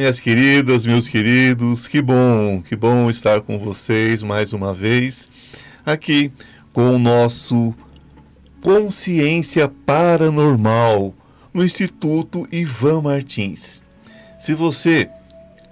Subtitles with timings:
[0.00, 5.30] Minhas queridas, meus queridos, que bom, que bom estar com vocês mais uma vez
[5.84, 6.32] aqui
[6.72, 7.74] com o nosso
[8.62, 11.14] Consciência Paranormal
[11.52, 13.82] no Instituto Ivan Martins.
[14.38, 15.06] Se você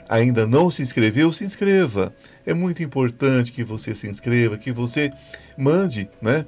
[0.06, 2.14] ainda não se inscreveu, se inscreva.
[2.44, 5.10] É muito importante que você se inscreva, que você
[5.56, 6.44] mande, né,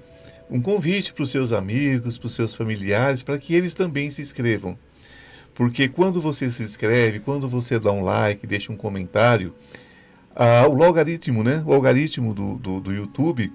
[0.50, 4.20] um convite para os seus amigos, para os seus familiares, para que eles também se
[4.20, 4.76] inscrevam.
[5.60, 9.52] Porque quando você se inscreve, quando você dá um like, deixa um comentário,
[10.34, 11.62] ah, o logaritmo, né?
[11.66, 13.52] O algoritmo do, do, do YouTube,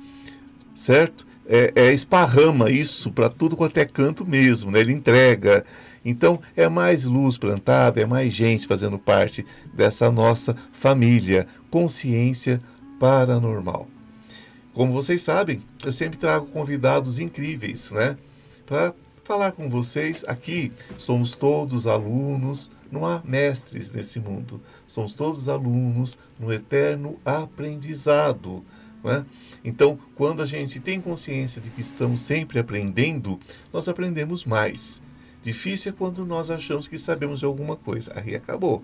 [0.76, 1.26] certo?
[1.48, 4.82] É, é esparrama isso para tudo quanto é canto mesmo, né?
[4.82, 5.66] Ele entrega.
[6.06, 9.44] Então, é mais luz plantada, é mais gente fazendo parte
[9.74, 12.62] dessa nossa família, consciência
[13.00, 13.88] paranormal.
[14.76, 18.16] Como vocês sabem, eu sempre trago convidados incríveis, né?
[18.64, 18.94] Para
[19.26, 20.72] falar com vocês aqui.
[20.98, 24.62] Somos todos alunos, não há mestres nesse mundo.
[24.88, 28.64] Somos todos alunos no eterno aprendizado.
[29.04, 29.26] Né?
[29.64, 33.40] Então, quando a gente tem consciência de que estamos sempre aprendendo,
[33.74, 35.02] nós aprendemos mais.
[35.42, 38.12] Difícil é quando nós achamos que sabemos de alguma coisa.
[38.16, 38.84] Aí acabou.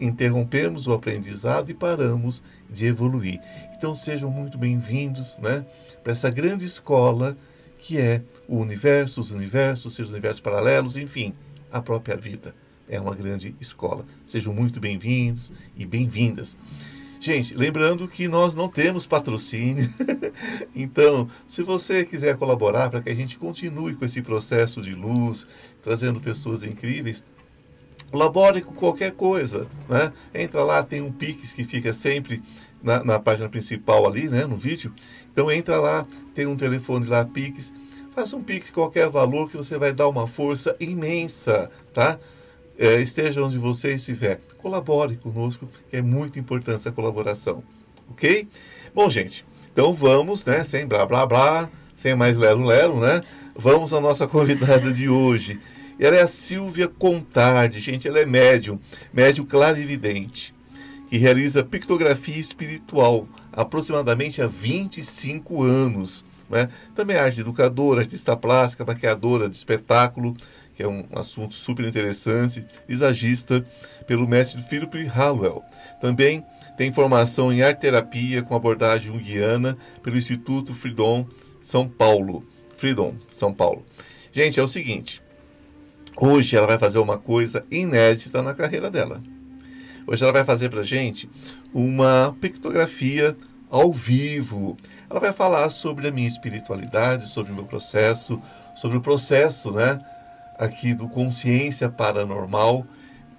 [0.00, 3.38] Interrompemos o aprendizado e paramos de evoluir.
[3.76, 5.66] Então sejam muito bem-vindos né,
[6.02, 7.36] para essa grande escola
[7.84, 11.34] que é o universo, os universos, seus universos paralelos, enfim,
[11.70, 12.54] a própria vida.
[12.88, 14.06] É uma grande escola.
[14.26, 16.56] Sejam muito bem-vindos e bem-vindas.
[17.20, 19.92] Gente, lembrando que nós não temos patrocínio,
[20.74, 25.46] então, se você quiser colaborar para que a gente continue com esse processo de luz,
[25.82, 27.22] trazendo pessoas incríveis,
[28.10, 30.10] colabore com qualquer coisa, né?
[30.34, 32.42] Entra lá, tem um Pix que fica sempre
[32.82, 34.92] na, na, página principal ali, né, no vídeo.
[35.34, 37.72] Então entra lá, tem um telefone lá, Pix.
[38.14, 42.20] Faça um Pix qualquer valor que você vai dar uma força imensa, tá?
[42.78, 44.40] É, esteja onde você estiver.
[44.58, 47.64] Colabore conosco, que é muito importante essa colaboração.
[48.12, 48.46] Ok?
[48.94, 50.62] Bom, gente, então vamos, né?
[50.62, 53.20] Sem blá blá blá, sem mais lero-lero, né?
[53.56, 55.58] Vamos à nossa convidada de hoje.
[55.98, 58.78] Ela é a Silvia Contardi, gente, ela é médium,
[59.12, 60.54] médium clarividente
[61.08, 66.24] que realiza pictografia espiritual aproximadamente há 25 anos.
[66.48, 66.68] Né?
[66.94, 70.36] Também é arte educadora, artista plástica, maquiadora de espetáculo,
[70.74, 73.64] que é um assunto super interessante, visagista
[74.06, 75.62] pelo mestre Philip Hallwell.
[76.00, 76.44] Também
[76.76, 81.26] tem formação em arte terapia com abordagem junguiana pelo Instituto Freedom
[81.60, 82.44] São Paulo.
[82.76, 83.84] Freedom São Paulo.
[84.32, 85.22] Gente, é o seguinte.
[86.16, 89.22] Hoje ela vai fazer uma coisa inédita na carreira dela.
[90.06, 91.28] Hoje ela vai fazer para gente
[91.72, 93.36] uma pictografia
[93.70, 94.76] ao vivo.
[95.08, 98.40] Ela vai falar sobre a minha espiritualidade, sobre o meu processo,
[98.76, 100.00] sobre o processo, né,
[100.58, 102.86] aqui do consciência paranormal,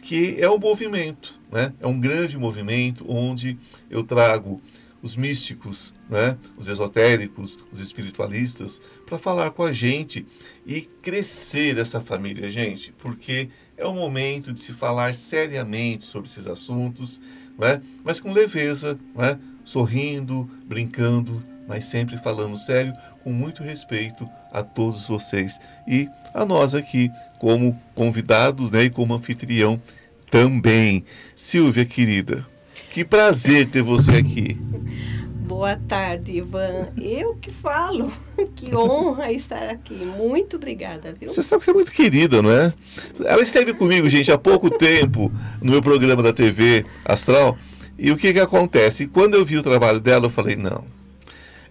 [0.02, 1.74] que é um movimento, né?
[1.80, 3.58] É um grande movimento onde
[3.90, 4.62] eu trago
[5.02, 10.26] os místicos, né, os esotéricos, os espiritualistas, para falar com a gente
[10.66, 16.48] e crescer essa família, gente, porque é o momento de se falar seriamente sobre esses
[16.48, 17.20] assuntos,
[17.58, 22.94] né, mas com leveza, né, sorrindo, brincando, mas sempre falando sério,
[23.24, 27.10] com muito respeito a todos vocês e a nós aqui,
[27.40, 29.82] como convidados né, e como anfitrião
[30.30, 31.04] também.
[31.36, 32.46] Silvia, querida,
[32.92, 34.58] que prazer ter você aqui.
[35.46, 36.88] Boa tarde, Ivan.
[37.00, 38.12] Eu que falo.
[38.56, 39.94] Que honra estar aqui.
[39.94, 41.30] Muito obrigada, viu?
[41.30, 42.74] Você sabe que você é muito querida, não é?
[43.26, 47.58] Ela esteve comigo, gente, há pouco tempo no meu programa da TV Astral.
[47.98, 49.08] E o que que acontece?
[49.08, 50.84] Quando eu vi o trabalho dela, eu falei, não.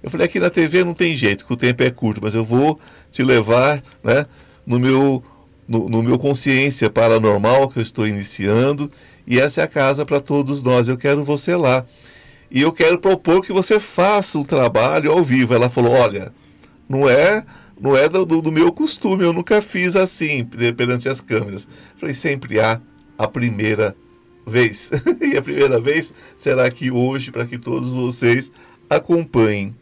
[0.03, 2.45] Eu falei, aqui na TV não tem jeito, que o tempo é curto, mas eu
[2.45, 2.79] vou
[3.11, 4.27] te levar, né,
[4.67, 5.23] no meu
[5.67, 8.91] no, no meu consciência paranormal que eu estou iniciando
[9.27, 10.89] e essa é a casa para todos nós.
[10.89, 11.85] Eu quero você lá.
[12.55, 15.53] E eu quero propor que você faça um trabalho ao vivo.
[15.53, 16.33] Ela falou: olha,
[16.89, 17.45] não é
[17.81, 20.45] não é do, do meu costume, eu nunca fiz assim
[20.77, 21.67] perante as câmeras.
[21.97, 22.81] Falei, sempre há
[23.19, 23.97] a primeira
[24.47, 24.91] vez.
[25.21, 28.53] e a primeira vez será aqui hoje para que todos vocês
[28.89, 29.75] acompanhem.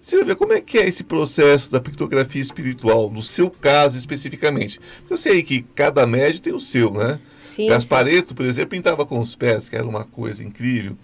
[0.00, 4.78] Silvia, como é que é esse processo da pictografia espiritual, no seu caso especificamente?
[5.00, 7.18] Porque eu sei que cada médio tem o seu, né?
[7.40, 7.66] Sim.
[7.66, 10.96] Gaspareto, por exemplo, pintava com os pés, que era uma coisa incrível.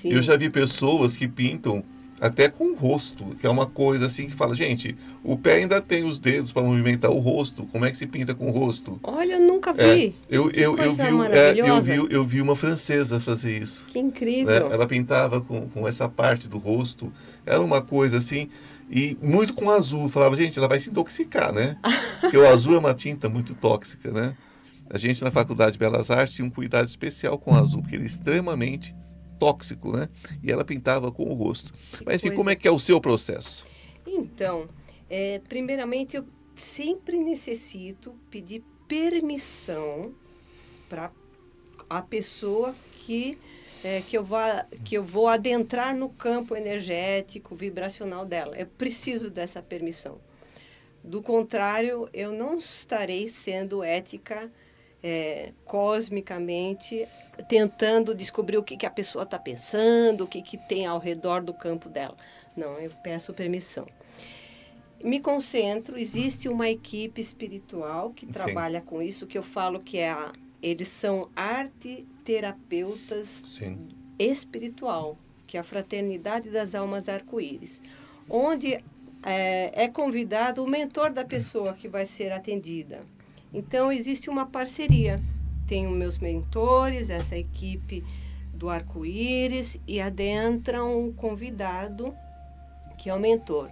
[0.00, 0.12] Sim.
[0.12, 1.84] Eu já vi pessoas que pintam
[2.20, 5.80] até com o rosto, que é uma coisa assim que fala, gente, o pé ainda
[5.80, 8.98] tem os dedos para movimentar o rosto, como é que se pinta com o rosto?
[9.02, 9.82] Olha, eu nunca vi.
[9.82, 11.02] É, eu, eu, eu, vi,
[11.32, 13.86] é, eu, vi, eu vi uma francesa fazer isso.
[13.88, 14.68] Que incrível.
[14.68, 14.74] Né?
[14.74, 17.12] Ela pintava com, com essa parte do rosto,
[17.46, 18.48] era uma coisa assim,
[18.90, 20.08] e muito com azul.
[20.08, 21.76] Falava, gente, ela vai se intoxicar, né?
[22.20, 24.34] Porque o azul é uma tinta muito tóxica, né?
[24.90, 27.94] A gente na Faculdade de Belas Artes tinha um cuidado especial com o azul, porque
[27.94, 28.94] ele é extremamente
[29.38, 30.08] tóxico, né?
[30.42, 31.72] E ela pintava com o rosto.
[32.04, 33.66] Mas enfim, como é que é o seu processo?
[34.06, 34.68] Então,
[35.08, 36.24] é, primeiramente eu
[36.56, 40.14] sempre necessito pedir permissão
[40.88, 41.10] para
[41.88, 43.38] a pessoa que
[43.82, 48.56] é, que, eu vá, que eu vou adentrar no campo energético, vibracional dela.
[48.56, 50.20] Eu preciso dessa permissão.
[51.02, 54.50] Do contrário, eu não estarei sendo ética
[55.02, 57.06] é, cosmicamente,
[57.48, 61.42] tentando descobrir o que, que a pessoa está pensando, o que, que tem ao redor
[61.42, 62.16] do campo dela.
[62.56, 63.86] Não, eu peço permissão.
[65.02, 68.32] Me concentro, existe uma equipe espiritual que Sim.
[68.32, 73.88] trabalha com isso, que eu falo que é a, eles são arte terapeutas Sim.
[74.18, 75.16] espiritual,
[75.46, 77.80] que é a Fraternidade das Almas Arco-Íris,
[78.28, 78.82] onde
[79.22, 83.00] é, é convidado o mentor da pessoa que vai ser atendida.
[83.52, 85.20] Então, existe uma parceria.
[85.66, 88.04] Tenho meus mentores, essa equipe
[88.52, 92.14] do arco-íris, e adentram um convidado,
[92.98, 93.70] que é o mentor.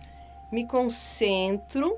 [0.52, 1.96] Me concentro,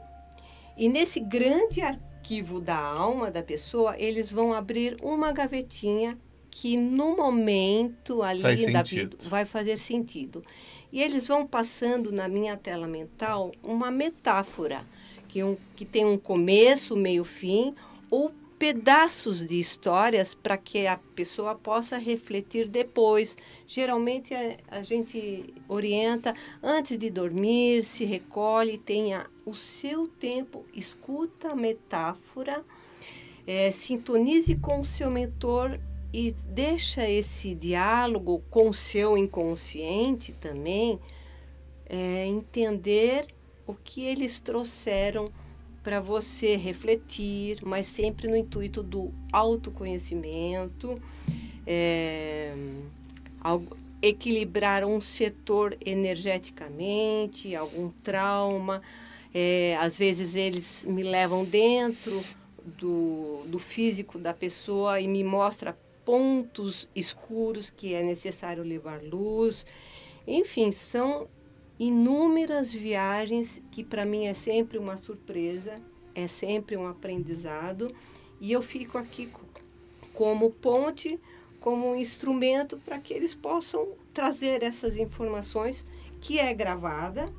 [0.76, 6.16] e nesse grande arquivo da alma da pessoa, eles vão abrir uma gavetinha
[6.50, 10.42] que no momento ali da vida vai fazer sentido.
[10.90, 14.84] E eles vão passando na minha tela mental uma metáfora
[15.28, 17.74] que, um, que tem um começo, meio, fim,
[18.10, 23.36] ou pedaços de histórias para que a pessoa possa refletir depois.
[23.66, 31.52] Geralmente a, a, gente orienta antes de dormir, se recolhe, tenha o seu tempo, escuta
[31.52, 32.64] a metáfora,
[33.46, 35.78] é, sintonize com o seu mentor
[36.12, 40.98] e deixa esse diálogo com o seu inconsciente também
[41.88, 43.26] é, entender
[43.68, 45.30] o que eles trouxeram
[45.84, 51.00] para você refletir, mas sempre no intuito do autoconhecimento,
[51.66, 52.54] é,
[54.00, 58.82] equilibrar um setor energeticamente, algum trauma.
[59.34, 62.24] É, às vezes eles me levam dentro
[62.64, 69.66] do, do físico da pessoa e me mostra pontos escuros que é necessário levar luz.
[70.26, 71.28] Enfim, são
[71.78, 75.76] inúmeras viagens que para mim é sempre uma surpresa,
[76.14, 77.94] é sempre um aprendizado
[78.40, 79.30] e eu fico aqui
[80.12, 81.18] como ponte,
[81.60, 85.86] como um instrumento para que eles possam trazer essas informações
[86.20, 87.32] que é gravada,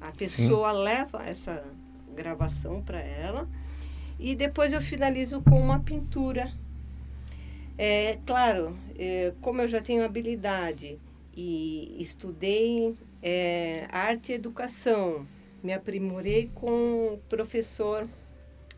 [0.00, 0.78] a pessoa Sim.
[0.78, 1.64] leva essa
[2.14, 3.48] gravação para ela
[4.18, 6.52] e depois eu finalizo com uma pintura
[7.76, 10.96] é, claro, é, como eu já tenho habilidade
[11.36, 15.26] e estudei é, arte e educação,
[15.62, 18.06] me aprimorei com o professor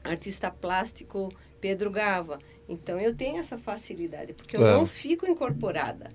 [0.05, 2.39] artista plástico Pedro Gava.
[2.69, 4.73] Então eu tenho essa facilidade, porque claro.
[4.73, 6.13] eu não fico incorporada.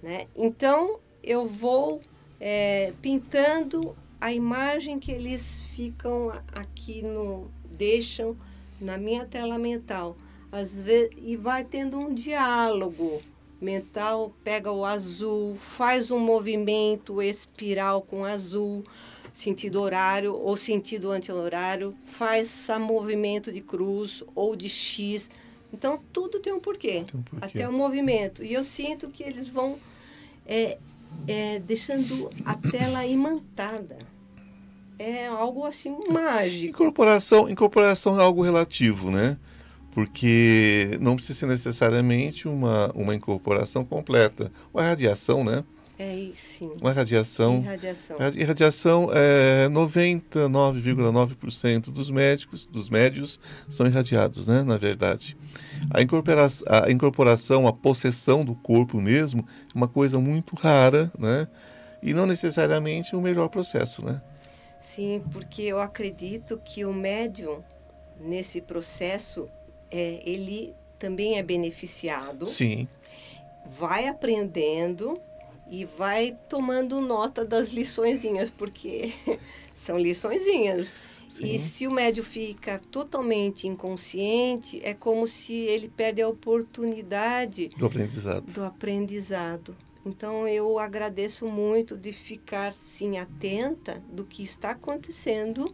[0.00, 0.28] Né?
[0.36, 2.00] Então eu vou
[2.40, 7.50] é, pintando a imagem que eles ficam aqui no.
[7.64, 8.36] deixam
[8.80, 10.16] na minha tela mental
[10.52, 13.20] às vezes, e vai tendo um diálogo
[13.62, 18.82] mental, pega o azul, faz um movimento espiral com azul,
[19.32, 25.30] sentido horário ou sentido anti-horário, faz um movimento de cruz ou de X.
[25.72, 27.44] Então, tudo tem um porquê, tem um porquê.
[27.46, 28.44] até o movimento.
[28.44, 29.78] E eu sinto que eles vão
[30.46, 30.76] é,
[31.26, 33.98] é, deixando a tela imantada.
[34.98, 36.68] É algo assim mágico.
[36.68, 39.38] Incorporação, incorporação é algo relativo, né?
[39.92, 44.50] Porque não precisa ser necessariamente uma, uma incorporação completa.
[44.72, 45.62] Uma radiação, né?
[45.98, 46.72] É, sim.
[46.80, 47.58] Uma radiação.
[47.58, 48.16] Irradiação.
[48.34, 54.62] Irradiação é 99,9% dos médicos, dos médios são irradiados, né?
[54.62, 55.36] Na verdade.
[55.92, 61.46] A incorporação, a incorporação, a possessão do corpo mesmo, é uma coisa muito rara, né?
[62.02, 64.20] E não necessariamente o melhor processo, né?
[64.80, 67.62] Sim, porque eu acredito que o médium,
[68.20, 69.48] nesse processo,
[69.92, 72.46] é, ele também é beneficiado.
[72.46, 72.88] Sim.
[73.78, 75.20] Vai aprendendo
[75.70, 79.12] e vai tomando nota das liçõezinhas, porque
[79.72, 80.88] são liçõezinhas.
[81.28, 81.54] Sim.
[81.54, 87.86] E se o médio fica totalmente inconsciente, é como se ele perde a oportunidade do
[87.86, 88.52] aprendizado.
[88.52, 89.74] Do aprendizado.
[90.04, 95.72] Então eu agradeço muito de ficar sim atenta do que está acontecendo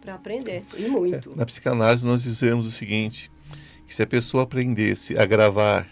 [0.00, 1.30] para aprender e muito.
[1.30, 3.30] É, na psicanálise nós dizemos o seguinte:
[3.90, 5.84] que se a pessoa aprendesse a gravar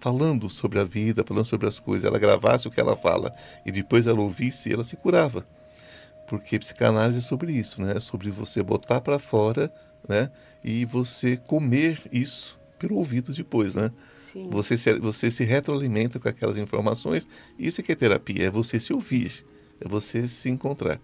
[0.00, 3.34] falando sobre a vida, falando sobre as coisas, ela gravasse o que ela fala
[3.66, 5.46] e depois ela ouvisse, ela se curava.
[6.26, 7.98] Porque psicanálise é sobre isso, né?
[7.98, 9.70] É sobre você botar para fora
[10.08, 10.30] né?
[10.64, 13.92] E você comer isso pelo ouvido depois, né?
[14.32, 14.48] Sim.
[14.50, 17.28] Você se, você se retroalimenta com aquelas informações.
[17.58, 19.44] Isso é que é terapia, é você se ouvir,
[19.78, 20.98] é você se encontrar.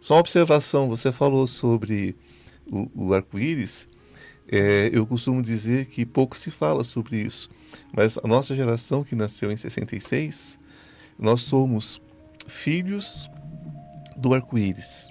[0.00, 2.14] Só uma observação, você falou sobre
[2.70, 3.88] o, o arco-íris.
[4.50, 7.48] É, eu costumo dizer que pouco se fala sobre isso,
[7.92, 10.58] mas a nossa geração que nasceu em 66,
[11.18, 12.00] nós somos
[12.46, 13.28] filhos
[14.16, 15.08] do arco-íris.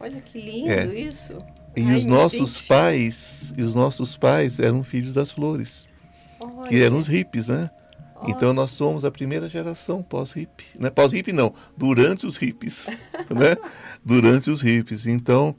[0.00, 0.86] Olha que lindo É.
[0.86, 1.36] isso.
[1.76, 5.86] E Ai, os nossos pais, e os nossos pais eram filhos das flores,
[6.38, 7.70] que Olha, eram os hippies, né?
[8.26, 10.90] Então nós somos a primeira geração pós-hippie, né?
[10.90, 12.86] Pós-hippie não, durante os hippies,
[13.30, 13.56] né?
[14.04, 15.06] Durante os hippies.
[15.06, 15.54] Então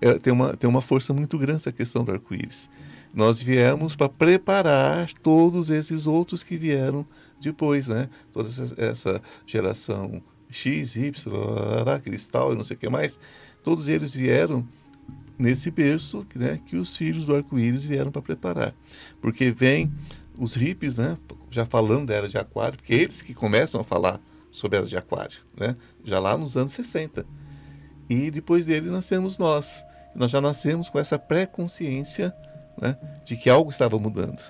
[0.00, 2.68] é, tem uma tem uma força muito grande essa questão do arco-íris.
[3.14, 7.06] Nós viemos para preparar todos esses outros que vieram
[7.40, 8.08] depois, né?
[8.32, 11.12] Toda essa, geração X, Y,
[12.02, 13.18] cristal e não sei o que mais,
[13.62, 14.66] todos eles vieram
[15.38, 18.74] nesse berço né, que os filhos do arco-íris vieram para preparar.
[19.20, 19.92] Porque vem
[20.38, 21.16] os hippies, né,
[21.50, 24.86] já falando da era de aquário, porque eles que começam a falar sobre a era
[24.86, 27.24] de aquário, né, já lá nos anos 60.
[28.08, 29.84] E depois dele nascemos nós.
[30.14, 32.34] Nós já nascemos com essa pré-consciência
[32.80, 34.42] né, de que algo estava mudando.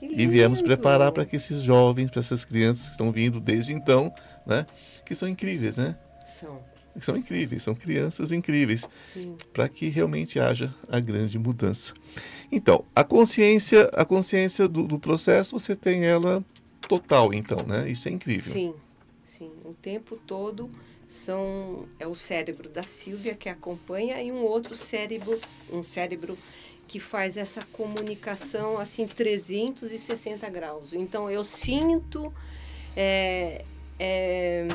[0.00, 4.12] E viemos preparar para que esses jovens, para essas crianças que estão vindo desde então,
[4.46, 4.64] né,
[5.04, 5.96] que são incríveis, né?
[6.38, 6.60] São,
[7.04, 8.88] são incríveis, são crianças incríveis
[9.52, 11.94] para que realmente haja a grande mudança.
[12.50, 16.44] Então, a consciência, a consciência do, do processo, você tem ela
[16.88, 17.88] total, então, né?
[17.88, 18.52] Isso é incrível.
[18.52, 18.74] Sim,
[19.26, 19.50] sim.
[19.64, 20.70] O tempo todo
[21.06, 25.40] são é o cérebro da Silvia que acompanha e um outro cérebro,
[25.72, 26.36] um cérebro
[26.86, 30.92] que faz essa comunicação assim 360 graus.
[30.92, 32.32] Então eu sinto
[32.96, 33.64] é,
[33.98, 34.68] é,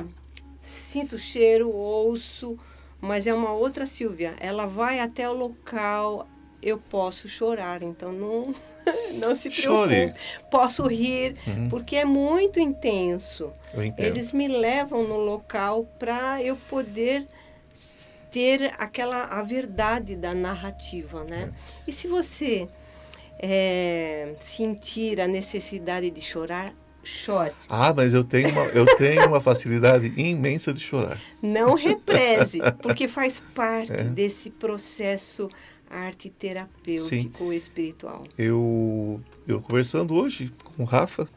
[0.64, 2.58] sinto o cheiro, ouço,
[3.00, 4.34] mas é uma outra Silvia.
[4.40, 6.28] Ela vai até o local,
[6.62, 8.56] eu posso chorar, então não
[9.14, 9.62] não se preocupe.
[9.62, 10.14] Chore.
[10.50, 11.70] Posso rir, Uhum.
[11.70, 13.52] porque é muito intenso.
[13.98, 17.28] Eles me levam no local para eu poder
[18.32, 21.52] ter aquela a verdade da narrativa, né?
[21.88, 21.90] É.
[21.90, 22.68] E se você
[23.40, 27.52] é, sentir a necessidade de chorar, chore.
[27.70, 31.20] Ah, mas eu tenho, uma, eu tenho uma facilidade imensa de chorar.
[31.42, 34.04] Não represe, porque faz parte É.
[34.04, 35.50] desse processo
[35.90, 38.24] arte terapêutico espiritual.
[38.38, 41.28] Eu, eu conversando hoje com o Rafa,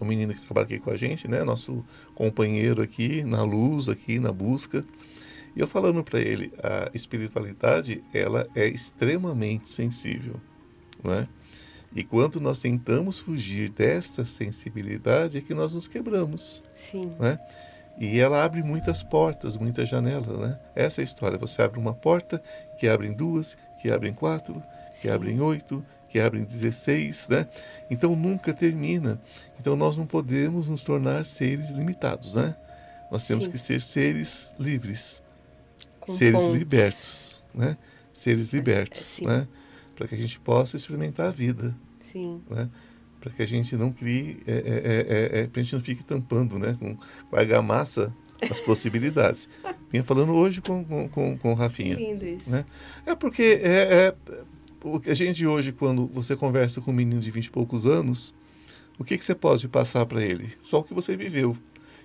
[0.00, 1.44] o menino que trabalha aqui com a gente, né?
[1.44, 4.84] Nosso companheiro aqui na luz, aqui na busca.
[5.54, 10.34] E eu falando para ele, a espiritualidade, ela é extremamente sensível,
[11.04, 11.28] né?
[11.94, 17.38] E quando nós tentamos fugir desta sensibilidade, é que nós nos quebramos, Sim, né?
[17.98, 20.58] E ela abre muitas portas, muitas janelas, né?
[20.74, 21.38] Essa é a história.
[21.38, 22.42] Você abre uma porta,
[22.78, 24.62] que abrem duas, que abrem quatro,
[24.96, 25.10] que Sim.
[25.10, 27.46] abrem oito, que abrem 16, né?
[27.90, 29.20] Então nunca termina.
[29.60, 32.56] Então nós não podemos nos tornar seres limitados, né?
[33.10, 33.50] Nós temos Sim.
[33.50, 35.22] que ser seres livres,
[36.00, 36.58] com seres pontes.
[36.58, 37.76] libertos, né?
[38.12, 39.26] Seres libertos, sim.
[39.26, 39.46] né?
[39.94, 42.68] Para que a gente possa experimentar a vida, Sim, né?
[43.20, 46.02] Para que a gente não crie, é, é, é, é, para a gente não fique
[46.02, 46.76] tampando, né?
[46.78, 48.12] Com, com argamassa
[48.50, 49.48] as possibilidades.
[49.90, 51.94] Vinha falando hoje com, com, com, com o que Rafinha.
[51.94, 52.50] lindo isso.
[52.50, 52.64] Né?
[53.06, 54.14] É porque é, é,
[54.82, 57.86] o que a gente hoje, quando você conversa com um menino de 20 e poucos
[57.86, 58.34] anos,
[58.98, 60.52] o que, que você pode passar para ele?
[60.60, 61.56] Só o que você viveu.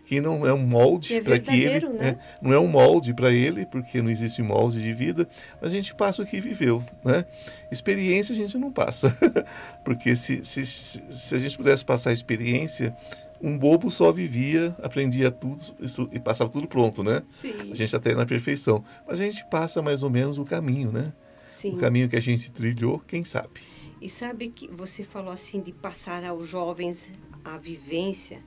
[0.08, 1.90] Que não é um molde é para que ele.
[1.90, 2.10] né?
[2.10, 5.28] é, não é um molde para ele, porque não existe molde de vida,
[5.62, 6.84] a gente passa o que viveu.
[7.04, 7.26] Né?
[7.72, 9.16] Experiência a gente não passa.
[9.84, 12.96] porque se, se, se, se a gente pudesse passar a experiência,
[13.42, 17.22] um bobo só vivia, aprendia tudo isso, e passava tudo pronto, né?
[17.42, 18.84] Sim, A gente até na perfeição.
[19.06, 21.12] Mas a gente passa mais ou menos o caminho, né?
[21.58, 21.72] sim.
[21.72, 23.62] O caminho que a gente trilhou, quem sabe?
[24.00, 27.10] E sabe que você falou assim de passar aos jovens
[27.44, 28.44] a vivência.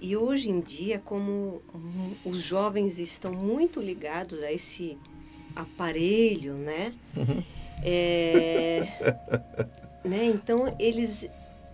[0.00, 1.62] E hoje em dia, como
[2.24, 4.98] os jovens estão muito ligados a esse
[5.54, 6.92] aparelho, né?
[7.82, 8.86] É,
[10.04, 10.26] né?
[10.26, 11.28] Então eles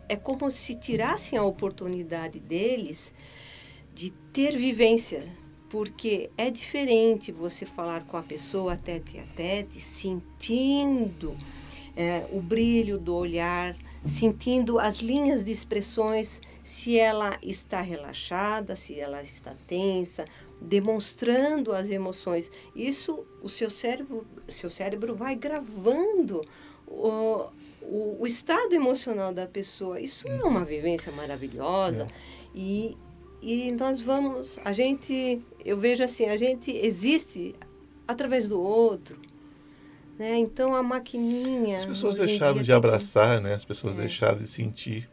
[0.09, 3.15] é como se tirassem a oportunidade deles
[3.95, 5.25] de ter vivência,
[5.69, 11.37] porque é diferente você falar com a pessoa tete a tete, sentindo
[11.97, 16.41] é, o brilho do olhar, sentindo as linhas de expressões,
[16.73, 20.25] se ela está relaxada, se ela está tensa,
[20.59, 22.51] demonstrando as emoções.
[22.75, 26.41] Isso o seu cérebro, seu cérebro vai gravando
[26.87, 27.51] o,
[27.83, 30.01] o, o estado emocional da pessoa.
[30.01, 32.07] Isso é uma vivência maravilhosa
[32.55, 32.97] e
[33.45, 37.57] e nós vamos, a gente, eu vejo assim, a gente existe
[38.07, 39.19] através do outro,
[40.19, 40.37] Né?
[40.39, 41.77] Então a maquininha.
[41.77, 43.53] As pessoas deixaram de abraçar, né?
[43.55, 44.03] As pessoas É.
[44.03, 45.11] deixaram de sentir.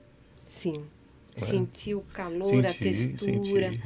[0.48, 0.84] Sim.
[1.42, 1.48] Né?
[1.48, 3.18] Sentir o calor, sentir, a textura.
[3.34, 3.62] sentir.
[3.62, 3.80] né?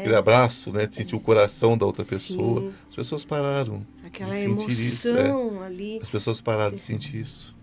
[0.00, 0.88] Aquele abraço, né?
[0.90, 2.60] Sentir o coração da outra pessoa.
[2.62, 2.74] Sim.
[2.88, 3.84] As pessoas pararam.
[4.04, 5.64] Aquela de sentir isso, é.
[5.66, 5.98] ali.
[6.00, 7.54] As pessoas pararam de sentir isso.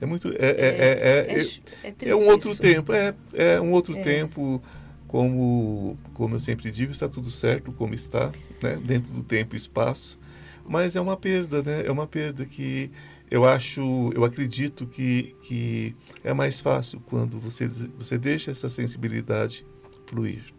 [0.00, 0.28] É muito.
[0.28, 1.38] É, é, é, é,
[1.84, 2.60] É, é- é é um outro isso.
[2.60, 2.92] tempo.
[2.92, 4.02] É, é um outro É.
[4.02, 4.62] tempo.
[5.06, 8.76] Como, como eu sempre digo, está tudo certo como está, né?
[8.84, 10.18] dentro do tempo e espaço.
[10.66, 11.86] Mas é uma perda, né?
[11.86, 12.90] É uma perda que
[13.34, 19.66] eu acho, eu acredito que, que é mais fácil quando você, você deixa essa sensibilidade
[20.06, 20.54] fluir.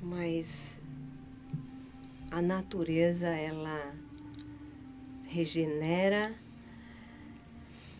[0.00, 0.80] Mas
[2.30, 3.92] a natureza, ela
[5.26, 6.32] regenera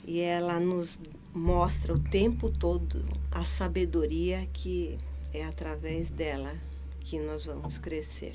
[0.06, 1.00] e ela nos
[1.34, 4.96] mostra o tempo todo a sabedoria que
[5.34, 6.54] é através dela
[7.00, 8.34] que nós vamos crescer.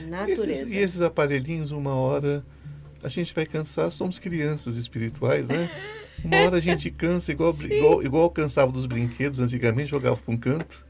[0.00, 0.50] E natureza.
[0.50, 2.42] esses, e esses aparelhinhos, uma hora
[3.02, 5.70] a gente vai cansar, somos crianças espirituais, né?
[6.24, 10.36] Uma hora a gente cansa, igual, igual, igual cansava dos brinquedos antigamente, jogava para um
[10.36, 10.86] canto.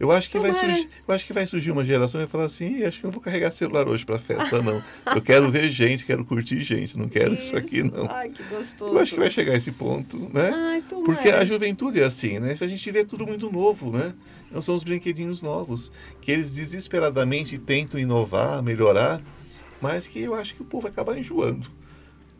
[0.00, 2.46] Eu acho que vai surgir, eu acho que vai surgir uma geração e vai falar
[2.46, 4.82] assim, "Ih, acho que não vou carregar celular hoje para festa não.
[5.14, 8.10] Eu quero ver gente, quero curtir gente, não quero isso, aqui não.
[8.10, 8.92] Ai, que gostoso.
[8.92, 10.50] Eu acho que vai chegar esse ponto, né?
[10.52, 10.82] Ai.
[11.04, 12.56] Porque a juventude é assim, né?
[12.56, 14.12] Se a gente vê tudo muito novo, né?
[14.50, 19.22] Não são os brinquedinhos novos, que eles desesperadamente tentam inovar, melhorar,
[19.82, 21.68] mas que eu acho que o povo vai acabar enjoando,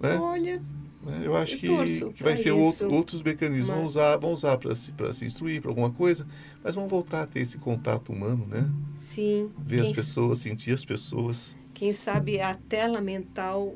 [0.00, 0.16] né?
[0.18, 0.62] Olha,
[1.04, 1.22] Né?
[1.24, 4.56] Eu acho Eu que, que vai ser outro, outros mecanismos, vão Mas- usar, vão usar
[4.56, 6.24] para se, pra se instruir, para alguma coisa,
[6.62, 8.70] mas vão voltar a ter esse contato humano, né?
[8.96, 9.50] sim.
[9.58, 11.56] Ver as Quem pessoas, sentir as pessoas.
[11.74, 13.74] quem sabe a tela mental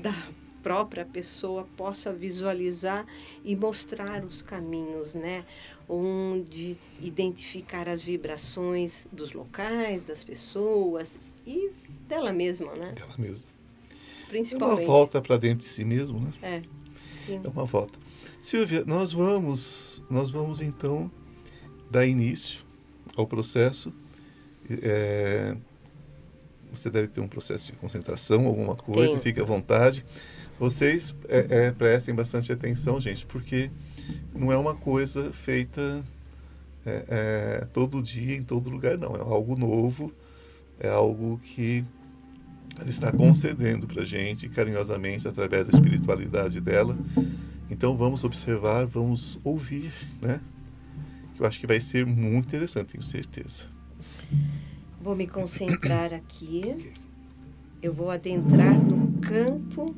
[0.00, 0.14] da
[0.62, 3.04] própria pessoa possa visualizar
[3.44, 5.44] e mostrar os caminhos, né?
[5.88, 11.16] Onde identificar as vibrações dos locais, das pessoas
[11.46, 11.70] e
[12.08, 12.92] dela mesma, né?
[12.92, 13.44] Dela mesma.
[13.44, 14.86] É uma Principalmente.
[14.86, 16.32] volta para dentro de si mesmo, né?
[16.42, 16.62] É,
[17.26, 17.40] sim.
[17.42, 17.98] É uma volta.
[18.40, 21.10] Silvia, nós vamos, nós vamos então
[21.90, 22.64] dar início
[23.16, 23.92] ao processo.
[24.70, 25.56] É,
[26.70, 29.22] você deve ter um processo de concentração, alguma coisa, Tenho.
[29.22, 30.04] fique à vontade.
[30.58, 33.70] Vocês é, é, prestem bastante atenção, gente, porque
[34.34, 36.00] não é uma coisa feita
[36.84, 39.14] é, é, todo dia, em todo lugar, não.
[39.14, 40.12] É algo novo,
[40.78, 41.84] é algo que
[42.78, 46.96] ela está concedendo para a gente carinhosamente através da espiritualidade dela.
[47.70, 50.40] Então vamos observar, vamos ouvir, né?
[51.38, 53.66] Eu acho que vai ser muito interessante, tenho certeza.
[55.00, 56.92] Vou me concentrar aqui.
[57.80, 59.94] Eu vou adentrar no campo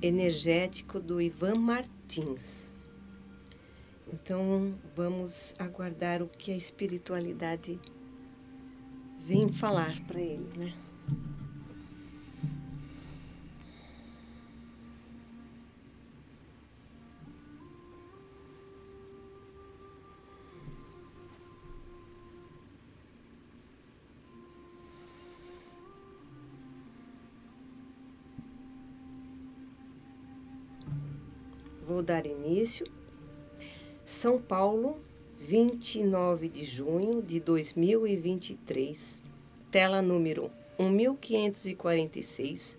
[0.00, 2.76] energético do Ivan Martins.
[4.12, 7.80] Então, vamos aguardar o que a espiritualidade
[9.18, 10.72] vem falar para ele, né?
[31.86, 32.84] Vou dar início.
[34.04, 34.98] São Paulo,
[35.38, 39.22] 29 de junho de 2023.
[39.70, 42.76] Tela número 1546.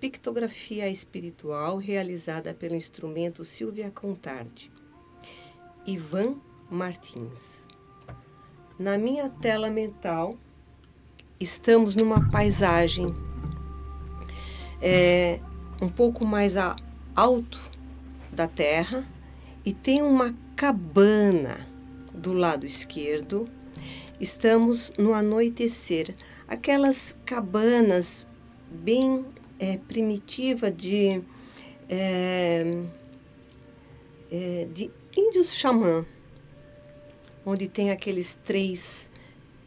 [0.00, 4.70] Pictografia espiritual realizada pelo instrumento Silvia Contardi.
[5.86, 6.34] Ivan
[6.68, 7.64] Martins.
[8.78, 10.36] Na minha tela mental,
[11.38, 13.14] estamos numa paisagem
[14.80, 15.38] é,
[15.80, 16.74] um pouco mais a-
[17.14, 17.60] alto
[18.32, 19.06] da terra
[19.64, 21.68] e tem uma cabana
[22.12, 23.48] do lado esquerdo.
[24.20, 26.14] Estamos no anoitecer,
[26.46, 28.26] aquelas cabanas
[28.70, 29.24] bem
[29.58, 31.20] é, primitiva de,
[31.88, 32.82] é,
[34.30, 36.06] é, de índios xamã,
[37.44, 39.10] onde tem aqueles três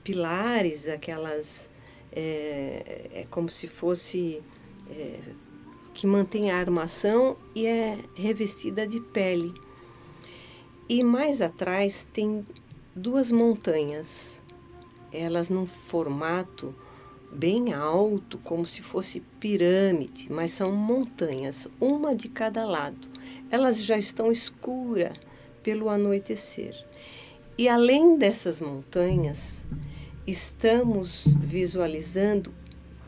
[0.03, 1.69] pilares, aquelas
[2.11, 4.41] é, é como se fosse
[4.89, 5.19] é,
[5.95, 9.53] que mantém a armação e é revestida de pele.
[10.89, 12.45] E mais atrás tem
[12.93, 14.43] duas montanhas,
[15.11, 16.75] elas num formato
[17.31, 23.09] bem alto, como se fosse pirâmide, mas são montanhas, uma de cada lado.
[23.49, 25.17] Elas já estão escuras
[25.63, 26.75] pelo anoitecer.
[27.57, 29.65] E além dessas montanhas,
[30.27, 32.53] estamos visualizando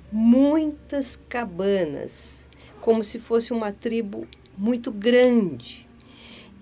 [0.10, 2.47] muitas cabanas,
[2.82, 5.88] como se fosse uma tribo muito grande.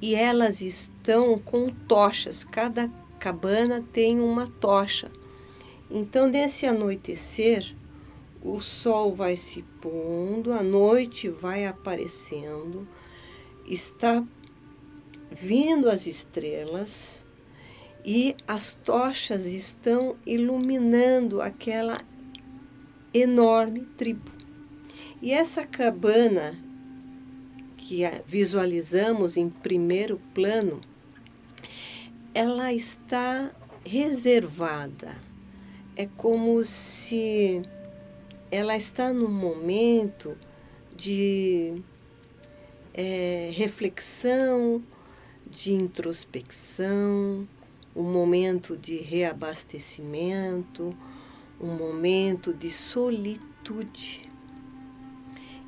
[0.02, 5.10] E elas estão com tochas, cada cabana tem uma tocha.
[5.90, 7.76] Então, nesse anoitecer,
[8.44, 12.88] o sol vai se pondo, a noite vai aparecendo,
[13.66, 14.24] está
[15.32, 17.26] vindo as estrelas
[18.06, 22.00] e as tochas estão iluminando aquela
[23.12, 24.35] enorme tribo.
[25.22, 26.58] E essa cabana
[27.78, 30.82] que visualizamos em primeiro plano,
[32.34, 33.52] ela está
[33.86, 35.16] reservada.
[35.96, 37.62] É como se
[38.52, 40.38] ela está num momento
[40.96, 41.82] de
[42.94, 44.84] é, reflexão,
[45.50, 47.48] de introspecção,
[47.96, 50.96] um momento de reabastecimento,
[51.62, 54.25] um momento de solitude.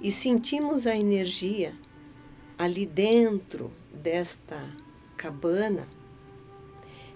[0.01, 1.73] E sentimos a energia
[2.57, 4.63] ali dentro desta
[5.15, 5.87] cabana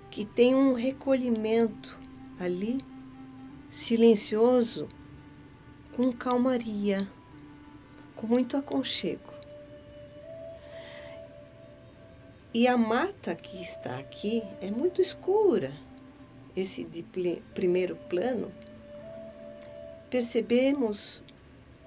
[0.09, 1.97] que tem um recolhimento
[2.39, 2.79] ali
[3.69, 4.89] silencioso
[5.93, 7.07] com calmaria,
[8.15, 9.31] com muito aconchego.
[12.53, 15.71] E a mata que está aqui é muito escura,
[16.55, 17.01] esse de
[17.53, 18.51] primeiro plano.
[20.09, 21.23] Percebemos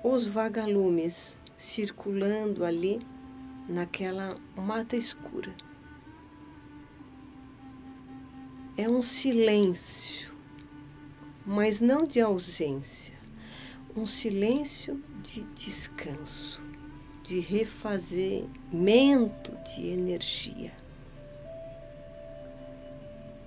[0.05, 3.05] os vagalumes circulando ali
[3.67, 5.53] naquela mata escura.
[8.77, 10.31] É um silêncio,
[11.47, 13.15] mas não de ausência
[13.97, 16.61] um silêncio de descanso,
[17.23, 20.73] de refazimento de energia.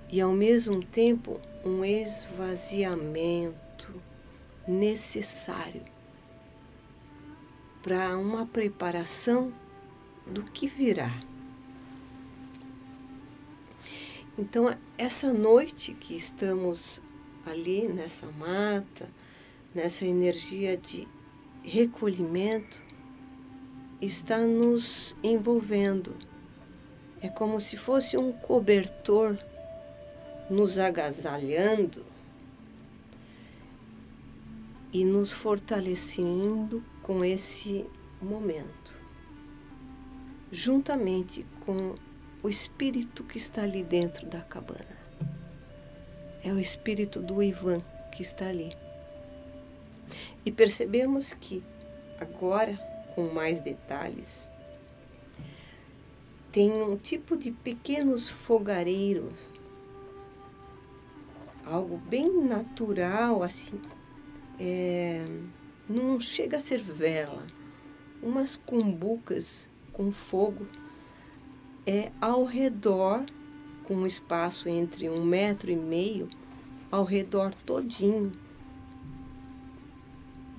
[0.09, 3.93] E ao mesmo tempo um esvaziamento
[4.65, 5.96] necessário
[7.87, 9.53] para uma preparação
[10.25, 11.09] do que virá.
[14.37, 17.01] Então, essa noite que estamos
[17.45, 19.09] ali nessa mata,
[19.73, 21.07] nessa energia de
[21.63, 22.83] recolhimento,
[24.01, 26.13] está nos envolvendo.
[27.21, 29.39] É como se fosse um cobertor
[30.49, 32.05] nos agasalhando
[34.91, 37.85] e nos fortalecendo com esse
[38.21, 38.93] momento,
[40.51, 41.95] juntamente com
[42.43, 44.97] o espírito que está ali dentro da cabana.
[46.43, 48.75] É o espírito do Ivan que está ali.
[50.45, 51.63] E percebemos que
[52.19, 52.77] agora,
[53.15, 54.49] com mais detalhes,
[56.51, 59.33] tem um tipo de pequenos fogareiros,
[61.63, 63.79] algo bem natural assim.
[64.59, 65.25] É,
[65.89, 67.45] não chega a ser vela,
[68.21, 70.67] umas cumbucas com fogo
[71.85, 73.25] é ao redor,
[73.85, 76.27] com um espaço entre um metro e meio,
[76.91, 78.31] ao redor todinho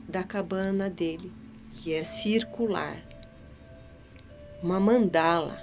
[0.09, 1.31] da cabana dele,
[1.71, 3.03] que é circular,
[4.63, 5.63] uma mandala.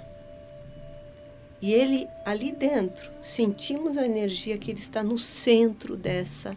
[1.60, 6.56] E ele ali dentro, sentimos a energia que ele está no centro dessa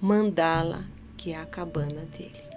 [0.00, 0.84] mandala,
[1.16, 2.47] que é a cabana dele.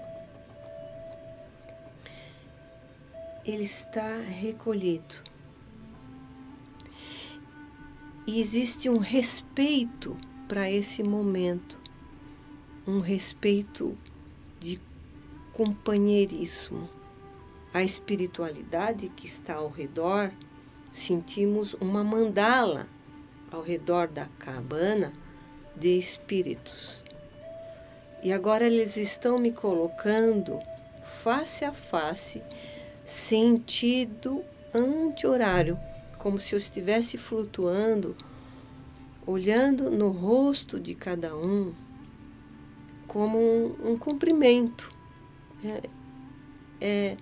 [3.45, 5.15] Ele está recolhido.
[8.27, 10.15] E existe um respeito
[10.47, 11.80] para esse momento,
[12.86, 13.97] um respeito
[14.60, 14.80] de
[15.54, 16.88] companheirismo.
[17.73, 20.32] A espiritualidade que está ao redor,
[20.91, 22.88] sentimos uma mandala
[23.51, 25.13] ao redor da cabana
[25.75, 27.04] de espíritos.
[28.21, 30.60] E agora eles estão me colocando
[31.04, 32.43] face a face,
[33.04, 35.78] sentido anti-horário,
[36.18, 38.16] como se eu estivesse flutuando,
[39.26, 41.74] olhando no rosto de cada um,
[43.08, 44.92] como um, um cumprimento,
[45.64, 45.90] é,
[46.80, 47.18] é,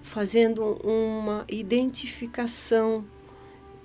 [0.00, 3.04] fazendo uma identificação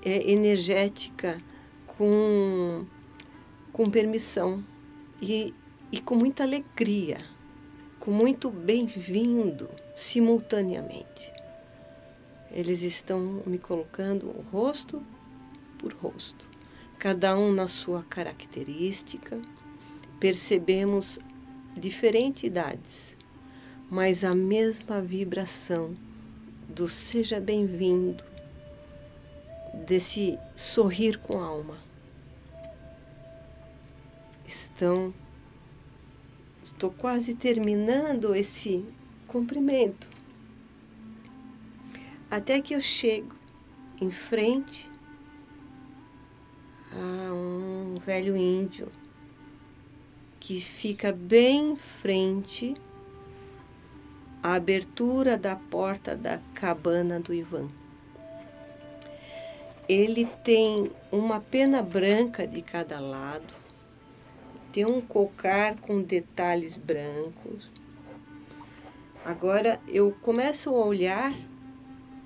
[0.04, 1.42] é, energética
[1.86, 2.86] com,
[3.74, 4.64] com permissão
[5.22, 5.54] e,
[5.92, 7.18] e com muita alegria,
[8.00, 11.34] com muito bem-vindo simultaneamente.
[12.52, 15.02] Eles estão me colocando rosto
[15.78, 16.50] por rosto,
[17.00, 19.42] cada um na sua característica
[20.20, 21.18] percebemos
[21.76, 23.18] diferentes idades,
[23.90, 25.96] mas a mesma vibração
[26.70, 28.24] do seja bem-vindo,
[29.74, 31.78] desse sorrir com alma.
[34.46, 35.14] Estão
[36.64, 38.86] estou quase terminando esse
[39.32, 40.10] cumprimento.
[42.30, 43.34] Até que eu chego
[44.02, 44.92] em frente
[46.92, 48.92] a um velho índio
[50.38, 52.74] que fica bem em frente
[54.44, 57.70] à abertura da porta da cabana do Ivan.
[59.88, 63.54] Ele tem uma pena branca de cada lado,
[64.74, 67.70] tem um cocar com detalhes brancos.
[69.24, 71.34] Agora eu começo a olhar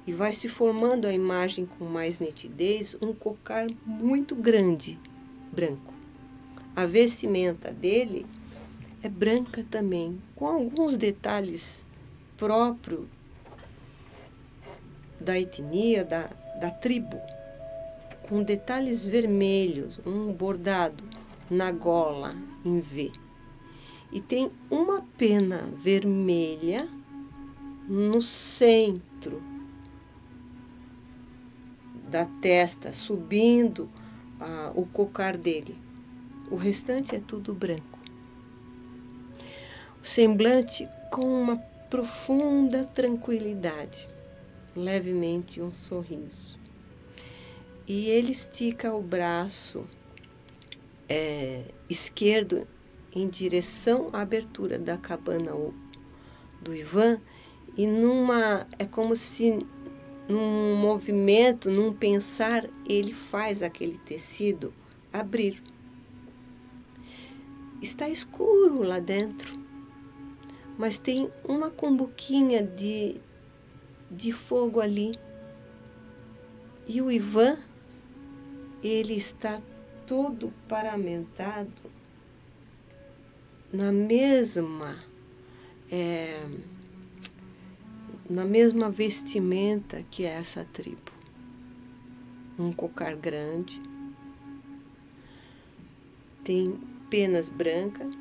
[0.08, 4.98] e vai se formando a imagem com mais nitidez, um cocar muito grande,
[5.52, 5.94] branco.
[6.74, 8.26] A vestimenta dele
[9.04, 11.86] é branca também, com alguns detalhes
[12.38, 13.06] próprios
[15.20, 16.30] da etnia, da,
[16.60, 17.20] da tribo,
[18.24, 21.04] com detalhes vermelhos, um bordado
[21.50, 23.25] na gola em V.
[24.12, 26.88] E tem uma pena vermelha
[27.88, 29.42] no centro
[32.10, 33.90] da testa, subindo
[34.40, 35.78] ah, o cocar dele.
[36.50, 38.00] O restante é tudo branco.
[40.02, 41.58] O semblante com uma
[41.90, 44.08] profunda tranquilidade,
[44.76, 46.60] levemente um sorriso.
[47.88, 49.86] E ele estica o braço
[51.08, 52.68] é, esquerdo
[53.16, 55.52] em direção à abertura da cabana
[56.62, 57.22] do Ivan
[57.78, 59.66] e numa é como se
[60.28, 64.74] num movimento, num pensar, ele faz aquele tecido
[65.14, 65.62] abrir.
[67.82, 69.54] Está escuro lá dentro,
[70.78, 73.22] mas tem uma combuquinha de,
[74.10, 75.18] de fogo ali.
[76.88, 77.58] E o Ivan,
[78.84, 79.62] ele está
[80.08, 81.95] todo paramentado
[83.76, 84.98] na mesma.
[85.92, 86.44] É,
[88.30, 91.12] na mesma vestimenta que essa tribo.
[92.58, 93.82] Um cocar grande,
[96.44, 98.16] tem penas brancas,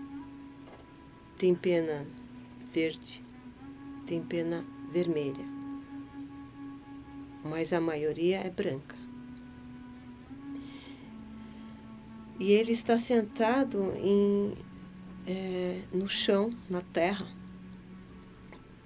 [1.39, 2.05] tem pena
[2.73, 3.25] verde,
[4.07, 5.45] tem pena vermelha,
[7.45, 8.97] mas a maioria é branca.
[12.41, 14.55] E ele está sentado em,
[15.27, 17.27] é, no chão, na terra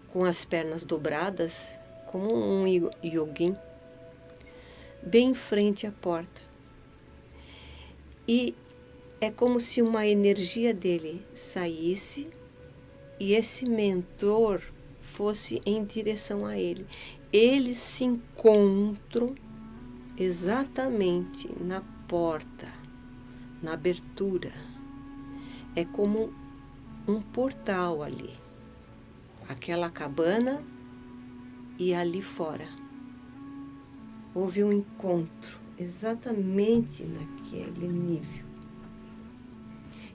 [0.09, 2.67] com as pernas dobradas, como um
[3.05, 3.55] yogin,
[5.03, 6.41] bem em frente à porta.
[8.27, 8.55] E
[9.21, 12.29] é como se uma energia dele saísse
[13.21, 14.63] e esse mentor
[15.01, 16.87] fosse em direção a ele.
[17.33, 19.35] Eles se encontram
[20.17, 22.73] exatamente na porta,
[23.63, 24.53] na abertura.
[25.79, 26.33] É como
[27.07, 28.35] um portal ali
[29.49, 30.61] aquela cabana
[31.79, 32.67] e ali fora.
[34.35, 38.45] Houve um encontro exatamente naquele nível.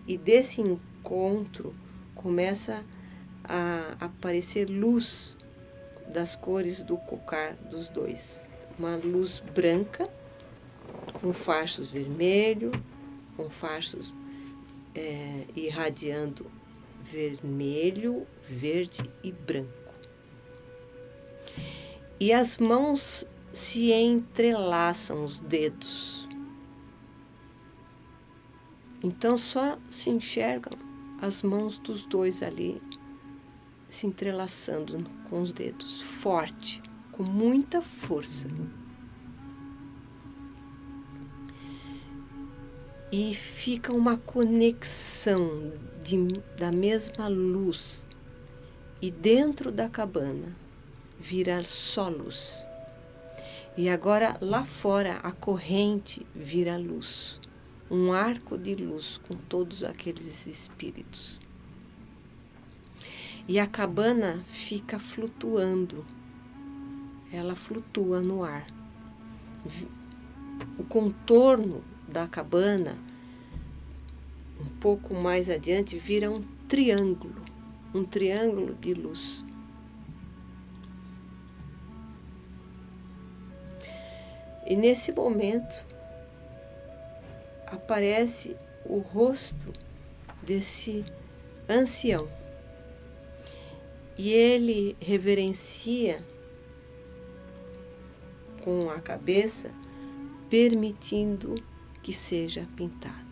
[0.06, 1.73] E desse encontro
[2.13, 2.84] começa
[3.45, 5.38] a aparecer luz
[6.13, 8.45] das cores do cocar dos dois.
[8.78, 10.10] Uma luz branca,
[11.21, 12.69] com fachos vermelho,
[13.38, 14.13] com fachos
[14.95, 16.49] é, irradiando
[17.01, 19.93] vermelho, verde e branco.
[22.19, 26.27] E as mãos se entrelaçam, os dedos.
[29.03, 30.77] Então só se enxergam
[31.21, 32.82] as mãos dos dois ali
[33.93, 38.47] se entrelaçando com os dedos, forte, com muita força.
[43.15, 45.71] E fica uma conexão
[46.04, 46.17] de,
[46.58, 48.04] da mesma luz
[48.99, 50.47] e dentro da cabana
[51.19, 52.65] vira só luz.
[53.78, 57.39] E agora lá fora a corrente vira luz,
[57.88, 61.39] um arco de luz com todos aqueles espíritos.
[63.47, 66.04] E a cabana fica flutuando,
[67.32, 68.65] ela flutua no ar.
[70.80, 72.97] O contorno da cabana
[74.63, 77.43] um pouco mais adiante, vira um triângulo,
[77.93, 79.43] um triângulo de luz.
[84.65, 85.86] E nesse momento
[87.67, 89.73] aparece o rosto
[90.41, 91.04] desse
[91.67, 92.28] ancião.
[94.17, 96.17] E ele reverencia
[98.63, 99.71] com a cabeça,
[100.49, 101.56] permitindo
[102.02, 103.23] que seja pintado.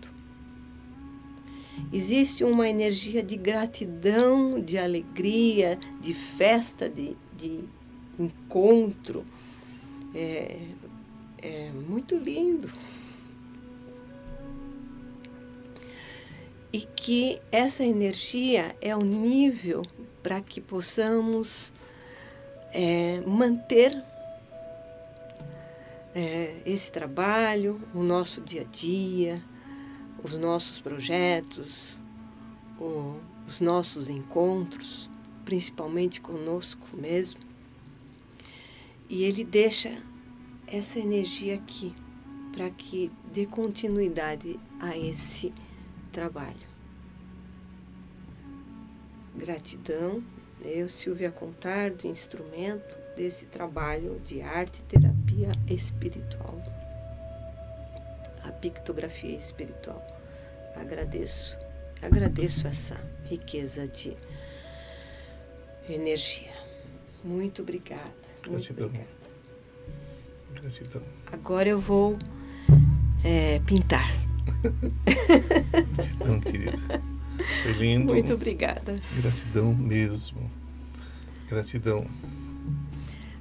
[1.92, 7.60] Existe uma energia de gratidão, de alegria, de festa, de, de
[8.20, 9.26] encontro.
[10.14, 10.68] É,
[11.42, 12.72] é muito lindo.
[16.74, 19.82] e que essa energia é o nível
[20.24, 21.74] para que possamos
[22.72, 24.02] é, manter
[26.16, 29.42] é, esse trabalho, o nosso dia a dia,
[30.24, 32.00] os nossos projetos,
[33.48, 35.10] os nossos encontros,
[35.44, 37.40] principalmente conosco mesmo.
[39.10, 39.98] E ele deixa
[40.68, 41.94] essa energia aqui
[42.52, 45.54] para que dê continuidade a esse
[46.12, 46.72] trabalho.
[49.36, 50.24] Gratidão,
[50.64, 56.61] eu, Silvia Contar, do instrumento desse trabalho de arte terapia espiritual,
[58.62, 60.06] pictografia espiritual.
[60.76, 61.58] Agradeço,
[62.02, 62.96] agradeço essa
[63.26, 64.16] riqueza de
[65.90, 66.52] energia.
[67.24, 68.04] Muito obrigada.
[68.48, 68.86] Muito Gratidão.
[68.86, 69.10] obrigada.
[70.54, 71.02] Gratidão.
[71.32, 72.18] Agora eu vou
[73.24, 74.12] é, pintar.
[75.96, 77.02] Gratidão, querida.
[77.64, 78.14] Foi lindo.
[78.14, 79.00] Muito obrigada.
[79.20, 80.50] Gratidão mesmo.
[81.50, 82.06] Gratidão.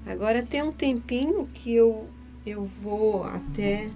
[0.06, 2.09] Agora tem um tempinho que eu,
[2.44, 3.88] eu vou até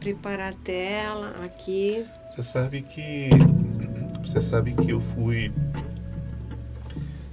[0.00, 2.04] preparar a tela aqui.
[2.28, 3.28] Você sabe que
[4.24, 5.52] você sabe que eu fui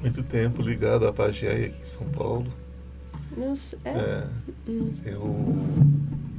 [0.02, 2.52] muito tempo ligado à Pagéia aqui em São Paulo.
[3.36, 4.28] Nossa, é, É,
[4.68, 5.56] hum, eu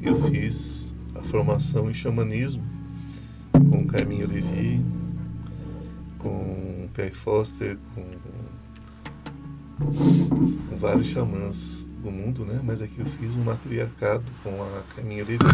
[0.03, 2.63] eu fiz a formação em xamanismo
[3.53, 4.85] com Carminho Levi,
[6.19, 8.05] com Pierre Foster, com,
[10.69, 12.61] com vários xamãs do mundo, né?
[12.63, 15.45] Mas aqui eu fiz um matriarcado com a Carminho Levi.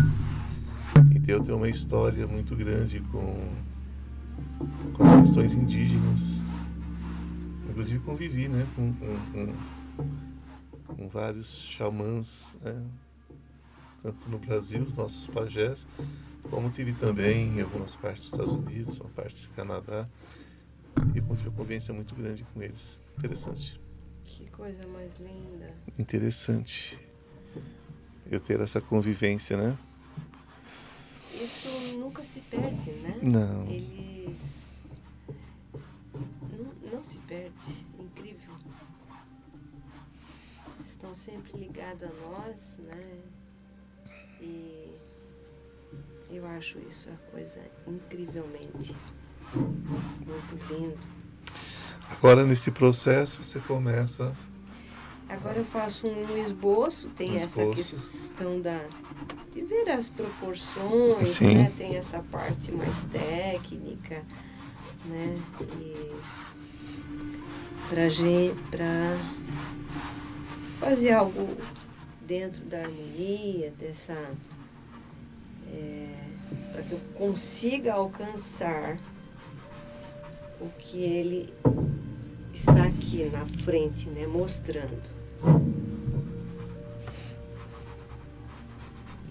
[1.26, 3.48] Eu tenho uma história muito grande com,
[4.92, 6.42] com as questões indígenas.
[7.70, 9.52] Inclusive convivi né, com, com,
[9.96, 12.82] com, com vários xamãs, né,
[14.02, 15.86] tanto no Brasil, os nossos pajés,
[16.50, 20.06] como tive também em algumas partes dos Estados Unidos, uma parte do Canadá.
[21.14, 23.00] E eu tive uma convivência muito grande com eles.
[23.16, 23.80] Interessante.
[24.24, 25.74] que coisa mais linda.
[25.98, 26.98] Interessante
[28.30, 29.76] eu ter essa convivência, né?
[31.44, 33.18] Isso nunca se perde, né?
[33.22, 33.66] Não.
[33.66, 34.38] Eles.
[36.50, 37.86] Não, não se perde.
[37.98, 38.54] Incrível.
[40.86, 43.18] Estão sempre ligados a nós, né?
[44.40, 44.96] E
[46.30, 48.96] eu acho isso a coisa incrivelmente
[49.54, 51.06] muito lindo.
[52.10, 54.34] Agora, nesse processo, você começa
[55.34, 57.96] Agora eu faço um esboço, tem Um essa esboço.
[57.96, 58.80] questão da
[59.52, 61.72] de ver as proporções, né?
[61.76, 64.22] Tem essa parte mais técnica,
[65.06, 65.38] né?
[65.80, 66.12] E
[67.88, 69.16] pra gente, pra
[70.78, 71.56] fazer algo
[72.26, 74.16] dentro da harmonia, dessa
[76.72, 78.98] para que eu consiga alcançar
[80.60, 81.52] o que ele
[82.52, 85.23] está aqui na frente, né, mostrando.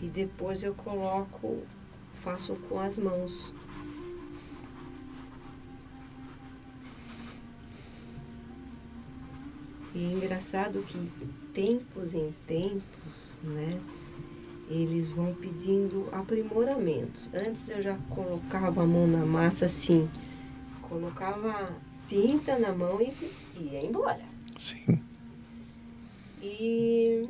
[0.01, 1.63] E depois eu coloco,
[2.13, 3.53] faço com as mãos.
[9.95, 11.11] E é engraçado que
[11.53, 13.79] tempos em tempos, né,
[14.69, 17.29] eles vão pedindo aprimoramentos.
[17.33, 20.09] Antes eu já colocava a mão na massa assim,
[20.81, 21.71] colocava
[22.09, 23.13] tinta na mão e
[23.59, 24.25] ia embora.
[24.57, 24.99] Sim.
[26.45, 27.29] E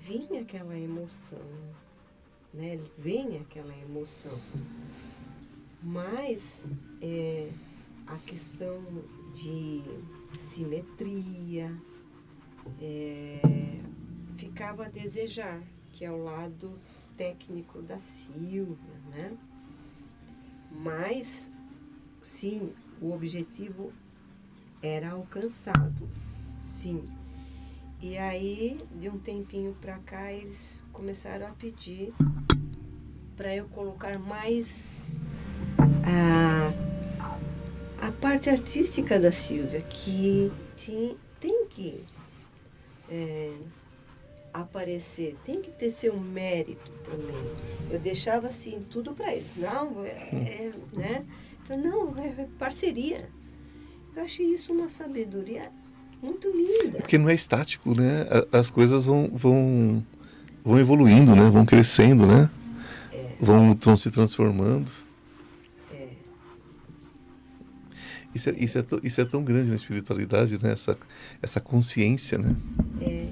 [0.00, 1.44] vinha aquela emoção,
[2.54, 2.80] né?
[2.96, 4.40] Vem aquela emoção.
[5.82, 6.66] Mas
[7.02, 7.50] é,
[8.06, 8.82] a questão
[9.34, 9.82] de
[10.38, 11.78] simetria
[12.80, 13.38] é,
[14.34, 16.78] ficava a desejar, que é o lado
[17.18, 19.36] técnico da Silvia, né?
[20.72, 21.52] Mas,
[22.22, 23.92] sim, o objetivo
[24.82, 26.08] era alcançado,
[26.64, 27.04] sim.
[28.02, 32.14] E aí, de um tempinho para cá, eles começaram a pedir
[33.36, 35.04] para eu colocar mais
[36.02, 36.72] a,
[38.06, 40.50] a parte artística da Silvia, que
[40.82, 42.02] tem, tem que
[43.10, 43.54] é,
[44.50, 47.36] aparecer, tem que ter seu mérito também.
[47.90, 49.54] Eu deixava assim tudo para eles.
[49.56, 51.26] Não, é, é, né?
[51.64, 53.28] Falei, não, é parceria.
[54.16, 55.70] Eu achei isso uma sabedoria
[56.22, 56.98] muito linda.
[56.98, 58.26] Porque não é estático, né?
[58.52, 60.04] As coisas vão, vão,
[60.64, 61.48] vão evoluindo, né?
[61.50, 62.50] Vão crescendo, né?
[63.40, 64.90] Vão, vão se transformando.
[65.92, 66.08] É,
[68.34, 70.72] Isso é, isso, é, tão- isso é tão grande na espiritualidade, né?
[70.72, 70.98] Essa,
[71.40, 72.54] essa consciência, né?
[73.00, 73.28] é,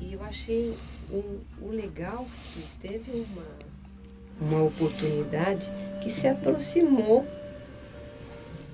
[0.00, 0.76] e eu achei
[1.10, 5.70] o, o legal que teve uma, uma oportunidade
[6.02, 7.26] que se aproximou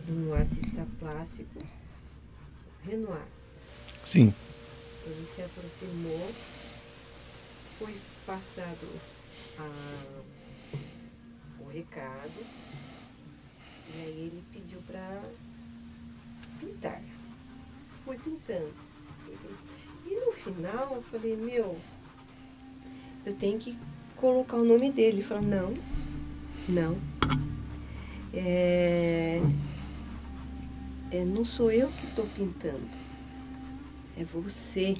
[0.06, 1.60] um artista plástico,
[2.84, 3.22] Renoir.
[4.04, 4.34] Sim.
[5.06, 6.30] Ele se aproximou,
[7.78, 7.94] foi
[8.26, 8.88] passado
[9.58, 10.76] a,
[11.60, 12.46] o recado,
[13.94, 15.22] e aí ele pediu para
[16.60, 17.02] pintar.
[18.04, 18.72] Fui pintando.
[20.06, 21.78] E no final eu falei, meu,
[23.24, 23.78] eu tenho que
[24.16, 25.18] colocar o nome dele.
[25.18, 25.74] Ele falou, não,
[26.68, 26.98] não.
[28.34, 29.40] É,
[31.10, 33.03] é, não sou eu que estou pintando.
[34.18, 34.96] É você.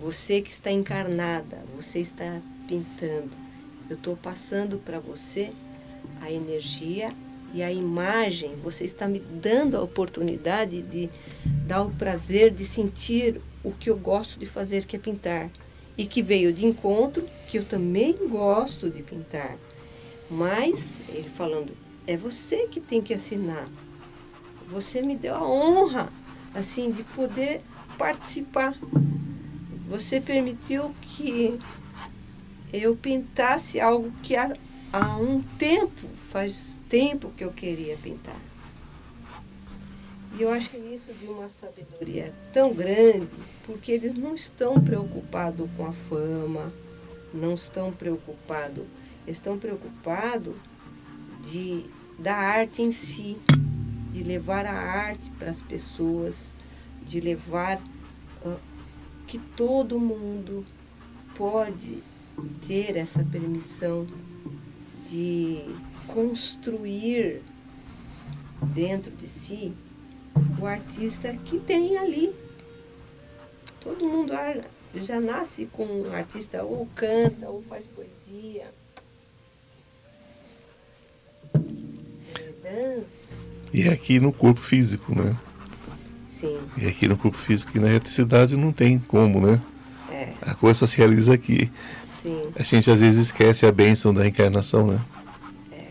[0.00, 3.30] Você que está encarnada, você está pintando.
[3.88, 5.52] Eu estou passando para você
[6.20, 7.12] a energia
[7.52, 8.56] e a imagem.
[8.56, 11.08] Você está me dando a oportunidade de
[11.66, 15.50] dar o prazer de sentir o que eu gosto de fazer, que é pintar.
[15.96, 19.56] E que veio de encontro, que eu também gosto de pintar.
[20.28, 21.72] Mas, ele falando,
[22.06, 23.68] é você que tem que assinar.
[24.68, 26.12] Você me deu a honra,
[26.52, 27.60] assim, de poder
[27.96, 28.74] participar.
[29.88, 31.58] Você permitiu que
[32.72, 34.56] eu pintasse algo que há,
[34.92, 38.40] há um tempo, faz tempo que eu queria pintar.
[40.36, 43.28] E eu acho isso de uma sabedoria tão grande,
[43.64, 46.72] porque eles não estão preocupados com a fama,
[47.32, 48.84] não estão preocupados,
[49.28, 50.54] estão preocupados
[51.44, 51.84] de
[52.18, 53.36] da arte em si,
[54.12, 56.48] de levar a arte para as pessoas,
[57.06, 57.80] de levar
[58.44, 58.56] uh,
[59.26, 60.64] que todo mundo
[61.36, 62.02] pode
[62.66, 64.06] ter essa permissão
[65.08, 65.64] de
[66.06, 67.42] construir
[68.62, 69.72] dentro de si
[70.60, 72.34] o artista que tem ali.
[73.80, 74.32] Todo mundo
[74.94, 78.72] já nasce com um artista, ou canta, ou faz poesia.
[82.62, 83.06] Dança.
[83.72, 85.36] E é aqui no corpo físico, né?
[86.44, 86.58] Sim.
[86.76, 89.60] E aqui no corpo físico e na eletricidade não tem como, né?
[90.10, 90.34] É.
[90.42, 91.70] A coisa só se realiza aqui.
[92.06, 92.50] Sim.
[92.54, 95.00] A gente às vezes esquece a bênção da encarnação, né?
[95.72, 95.88] É.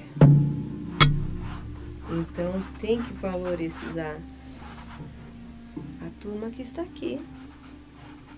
[2.12, 4.18] Então tem que valorizar
[6.06, 7.20] a turma que está aqui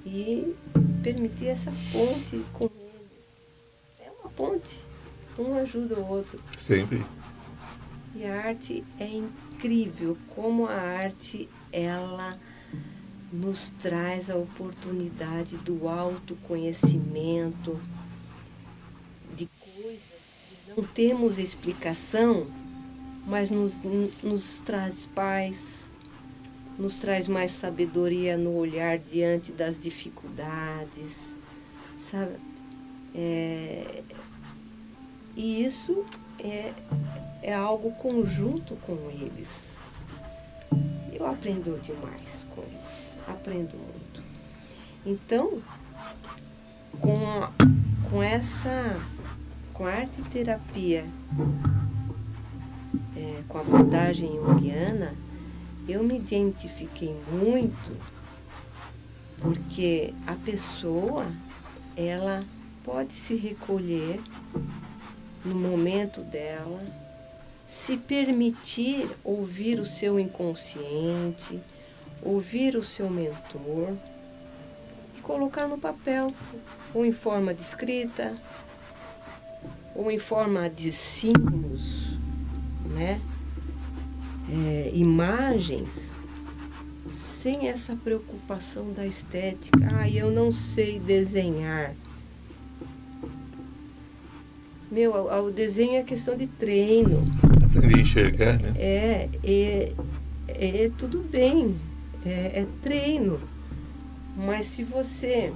[0.06, 0.56] e
[1.04, 4.00] permitir essa ponte com eles.
[4.00, 4.80] É uma ponte.
[5.38, 6.40] Um ajuda o outro.
[6.58, 7.04] Sempre.
[8.16, 12.40] E a arte é incrível como a arte ela
[13.32, 17.78] nos traz a oportunidade do autoconhecimento
[19.36, 20.00] de coisas
[20.48, 22.48] que não temos explicação,
[23.28, 23.76] mas nos,
[24.24, 25.94] nos traz paz,
[26.80, 31.36] nos traz mais sabedoria no olhar diante das dificuldades,
[31.98, 32.38] sabe?
[33.14, 34.02] É,
[35.36, 36.06] e isso
[36.40, 36.74] é,
[37.42, 39.75] é algo conjunto com eles.
[41.14, 44.24] Eu aprendo demais eles, aprendo muito.
[45.06, 45.62] Então,
[47.00, 47.52] com, a,
[48.10, 49.00] com essa,
[49.74, 51.06] com a arte terapia,
[53.16, 55.14] é, com a abordagem junguiana,
[55.88, 58.16] eu me identifiquei muito
[59.40, 61.28] porque a pessoa,
[61.96, 62.44] ela
[62.84, 64.20] pode se recolher
[65.44, 66.82] no momento dela,
[67.68, 71.60] se permitir ouvir o seu inconsciente,
[72.22, 73.94] ouvir o seu mentor
[75.18, 76.34] e colocar no papel,
[76.94, 78.36] ou em forma de escrita,
[79.96, 82.08] ou em forma de símbolos,
[82.94, 83.22] né?
[84.48, 86.16] É, imagens,
[87.12, 89.80] sem essa preocupação da estética.
[90.00, 91.94] Ah, eu não sei desenhar.
[94.92, 97.26] Meu, o desenho é questão de treino.
[97.94, 98.74] A enxergar, né?
[98.78, 99.94] É, é,
[100.48, 101.76] é tudo bem,
[102.26, 103.40] é, é treino.
[104.36, 105.54] Mas se você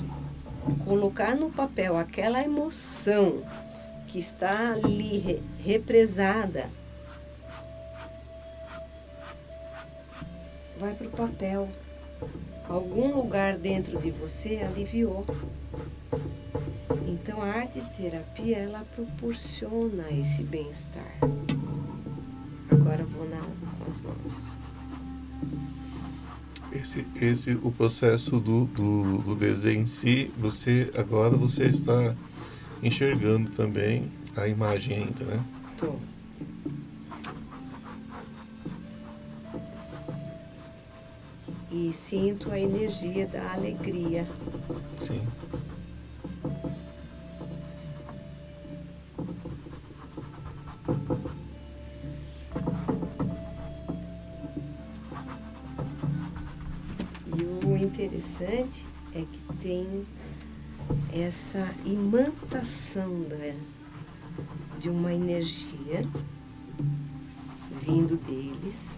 [0.86, 3.44] colocar no papel aquela emoção
[4.08, 6.70] que está ali re, represada,
[10.80, 11.70] vai para o papel.
[12.68, 15.26] Algum lugar dentro de você aliviou.
[17.08, 21.16] Então a arte terapia ela proporciona esse bem-estar.
[22.72, 24.58] Agora vou na, com as mãos.
[26.72, 32.16] Esse, esse o processo do, do, do desenho em si, você agora você está
[32.82, 35.44] enxergando também a imagem ainda, né?
[35.78, 35.96] Tô.
[41.72, 44.28] E sinto a energia da alegria.
[44.98, 45.22] Sim.
[57.90, 58.86] Interessante
[59.16, 60.06] é que tem
[61.12, 63.56] essa imantação da,
[64.78, 66.08] de uma energia
[67.84, 68.98] vindo deles,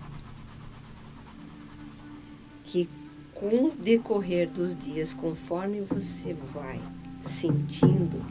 [2.66, 2.90] que
[3.34, 6.80] com o decorrer dos dias, conforme você vai
[7.26, 8.22] sentindo,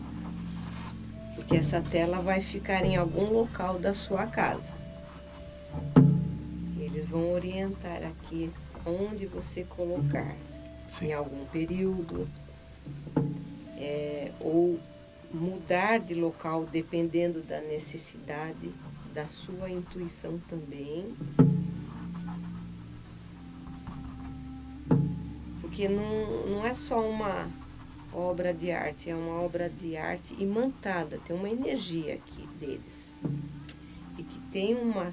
[1.35, 4.71] porque essa tela vai ficar em algum local da sua casa.
[6.79, 8.51] Eles vão orientar aqui
[8.85, 10.35] onde você colocar,
[10.91, 11.07] Sim.
[11.07, 12.29] em algum período,
[13.77, 14.79] é, ou
[15.33, 18.73] mudar de local dependendo da necessidade,
[19.15, 21.15] da sua intuição também.
[25.61, 27.49] Porque não, não é só uma
[28.13, 33.15] obra de arte, é uma obra de arte imantada, tem uma energia aqui deles.
[34.19, 35.09] E que tem uma,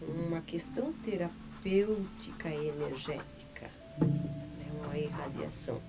[0.00, 3.70] uma questão terapêutica e energética,
[4.88, 5.80] uma irradiação.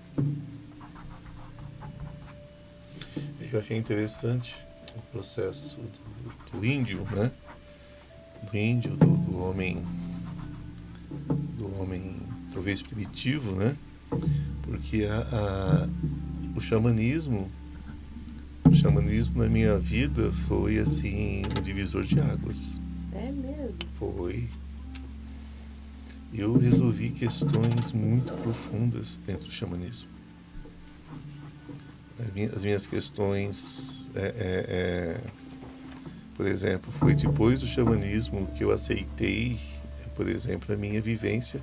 [3.40, 4.54] Eu achei interessante
[4.96, 7.32] o processo do, do índio, né?
[8.50, 9.82] Do índio, do, do homem,
[11.58, 12.16] do homem
[12.52, 13.74] talvez primitivo, né?
[14.62, 15.88] Porque a, a,
[16.56, 17.50] o xamanismo,
[18.64, 22.80] o xamanismo na minha vida foi assim um divisor de águas.
[23.12, 23.74] É mesmo?
[23.94, 24.48] Foi.
[26.32, 30.08] Eu resolvi questões muito profundas dentro do xamanismo.
[32.54, 34.30] As minhas questões, é, é,
[34.68, 35.20] é,
[36.36, 39.58] por exemplo, foi depois do xamanismo que eu aceitei,
[40.14, 41.60] por exemplo, a minha vivência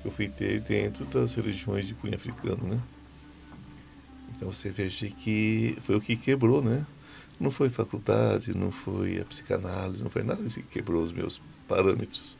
[0.00, 2.80] que eu fui ter dentro das religiões de cunho africano, né?
[4.34, 6.86] Então você veja que foi o que quebrou, né?
[7.38, 11.42] Não foi faculdade, não foi a psicanálise, não foi nada disso que quebrou os meus
[11.68, 12.38] parâmetros.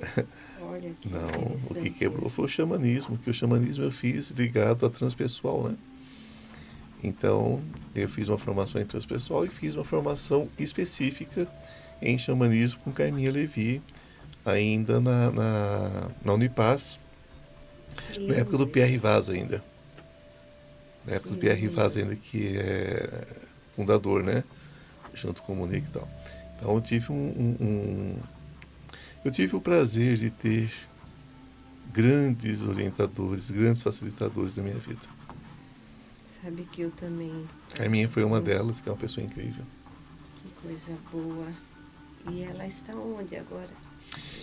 [0.70, 4.86] Olha que Não, o que quebrou foi o xamanismo, que o xamanismo eu fiz ligado
[4.86, 5.76] a transpessoal, né?
[7.02, 7.62] Então,
[7.94, 11.46] eu fiz uma formação em transpessoal e fiz uma formação específica
[12.00, 13.82] em xamanismo com Carminha Levi,
[14.44, 16.98] ainda na, na, na Unipaz,
[18.18, 19.62] na época do Pierre Vaz ainda.
[21.04, 23.26] Na época do Pierre Vaz ainda, que é
[23.76, 24.42] fundador, né?
[25.12, 26.08] Junto com o Monique e tal.
[26.56, 28.16] Então eu tive um, um, um,
[29.24, 30.70] eu tive o prazer de ter
[31.92, 35.00] grandes orientadores, grandes facilitadores da minha vida.
[36.42, 37.44] Sabe que eu também.
[37.74, 39.64] Carminha foi uma delas, que é uma pessoa incrível.
[40.42, 41.46] Que coisa boa.
[42.30, 43.70] E ela está onde agora?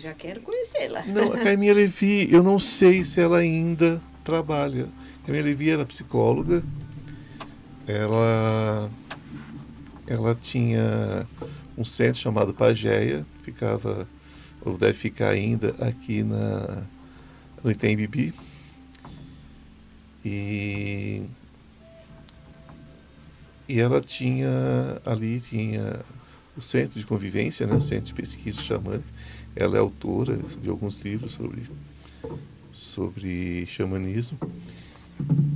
[0.00, 1.04] Já quero conhecê-la.
[1.04, 4.88] Não, a Carminha Levi, eu não sei se ela ainda trabalha.
[5.22, 6.62] A Carminha Levi era psicóloga.
[7.86, 8.90] Ela,
[10.06, 11.26] ela tinha
[11.76, 14.08] um centro chamado Pageia, ficava,
[14.64, 16.84] ou deve ficar ainda, aqui na,
[17.62, 18.32] no Itembibi.
[20.24, 21.22] E,
[23.68, 26.00] e ela tinha ali, tinha
[26.56, 29.08] o centro de convivência, né, o centro de pesquisa xamânica,
[29.56, 31.62] ela é autora de alguns livros sobre,
[32.70, 34.38] sobre xamanismo.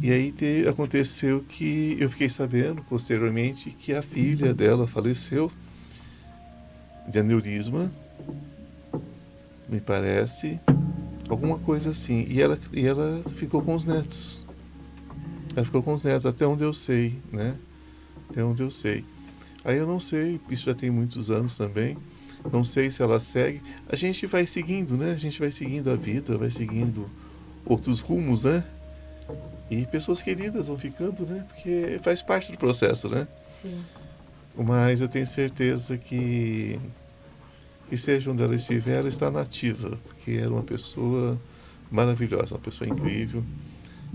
[0.03, 5.51] E aí te, aconteceu que eu fiquei sabendo posteriormente que a filha dela faleceu
[7.09, 7.91] de aneurisma,
[9.69, 10.61] me parece,
[11.29, 12.27] alguma coisa assim.
[12.29, 14.47] E ela, e ela ficou com os netos.
[15.55, 17.57] Ela ficou com os netos, até onde eu sei, né?
[18.31, 19.05] Até onde eu sei.
[19.65, 21.97] Aí eu não sei, isso já tem muitos anos também.
[22.53, 23.61] Não sei se ela segue.
[23.89, 25.13] A gente vai seguindo, né?
[25.13, 27.11] A gente vai seguindo a vida, vai seguindo
[27.65, 28.63] outros rumos, né?
[29.69, 31.45] E pessoas queridas vão ficando, né?
[31.49, 33.27] Porque faz parte do processo, né?
[33.47, 33.81] Sim.
[34.57, 36.79] Mas eu tenho certeza que,
[37.89, 41.41] que seja onde ela estiver, ela está nativa, porque era uma pessoa
[41.91, 43.45] maravilhosa, uma pessoa incrível.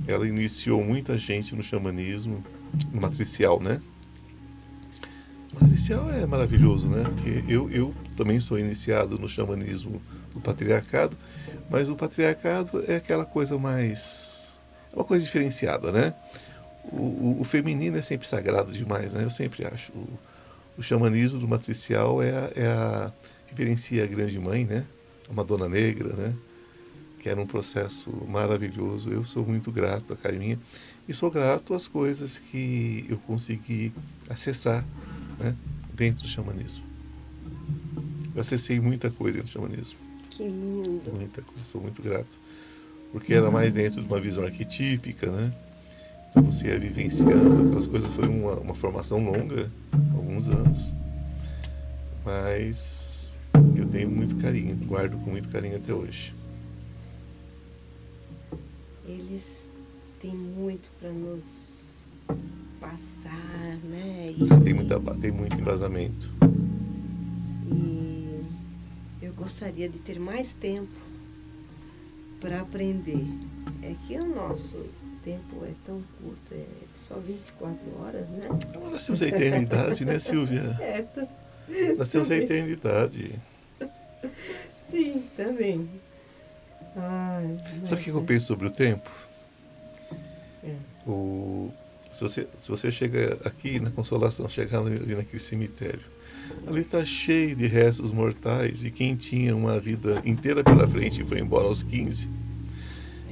[0.07, 2.43] Ela iniciou muita gente no xamanismo,
[2.91, 3.81] no matricial, né?
[5.59, 7.03] Matricial é maravilhoso, né?
[7.03, 10.01] Porque eu, eu também sou iniciado no xamanismo
[10.33, 11.17] do patriarcado,
[11.69, 14.57] mas o patriarcado é aquela coisa mais.
[14.91, 16.13] é uma coisa diferenciada, né?
[16.85, 19.23] O, o, o feminino é sempre sagrado demais, né?
[19.23, 19.91] Eu sempre acho.
[19.91, 20.07] O,
[20.77, 23.11] o xamanismo do matricial é é a
[23.51, 24.85] referencia a grande mãe, né?
[25.29, 26.33] A Madonna Negra, né?
[27.19, 29.11] Que era um processo maravilhoso.
[29.11, 30.57] Eu sou muito grato a Carminha
[31.07, 33.93] e sou grato às coisas que eu consegui
[34.29, 34.83] acessar
[35.37, 35.55] né,
[35.93, 36.83] dentro do xamanismo.
[38.33, 39.99] Eu acessei muita coisa dentro do xamanismo.
[40.29, 41.11] Que lindo.
[41.13, 42.39] Muita coisa, sou muito grato.
[43.11, 45.53] Porque era mais dentro de uma visão arquetípica, né?
[46.29, 48.13] Então você ia vivenciando aquelas coisas.
[48.13, 49.69] Foi uma, uma formação longa,
[50.15, 50.95] alguns anos.
[52.23, 53.10] Mas
[53.91, 56.33] tenho muito carinho, guardo com muito carinho até hoje.
[59.11, 59.69] eles
[60.19, 61.97] têm muito para nos
[62.79, 64.33] passar, né?
[64.37, 66.29] E, tem, muita, tem muito embasamento.
[67.71, 68.41] E
[69.21, 70.91] eu gostaria de ter mais tempo
[72.39, 73.25] para aprender.
[73.83, 74.85] É que o nosso
[75.23, 76.65] tempo é tão curto, é
[77.07, 78.47] só 24 horas, né?
[78.91, 80.77] Nós temos a eternidade, né, Silvia?
[81.73, 83.39] É, Nós temos a eternidade.
[84.89, 85.89] Sim, também.
[86.95, 89.09] Ai, Sabe o que eu penso sobre o tempo?
[90.63, 90.75] É.
[91.07, 91.71] O,
[92.11, 96.01] se, você, se você chega aqui na Consolação, chegar ali naquele cemitério,
[96.67, 101.25] ali está cheio de restos mortais de quem tinha uma vida inteira pela frente e
[101.25, 102.29] foi embora aos 15.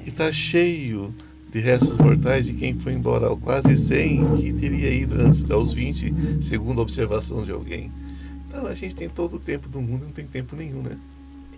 [0.06, 1.14] E está cheio
[1.52, 5.74] de restos mortais de quem foi embora aos quase 100 que teria ido antes aos
[5.74, 7.92] 20, segundo a observação de alguém.
[8.60, 10.98] Então a gente tem todo o tempo do mundo, não tem tempo nenhum, né?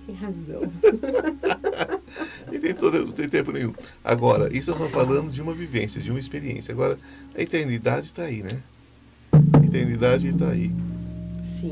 [0.06, 0.62] Tem razão.
[2.52, 3.74] e tem, todo, não tem tempo nenhum.
[4.04, 6.72] Agora, isso nós estamos falando de uma vivência, de uma experiência.
[6.72, 7.00] Agora,
[7.36, 8.62] a eternidade está aí, né?
[9.32, 10.72] A eternidade está aí.
[11.60, 11.72] Sim.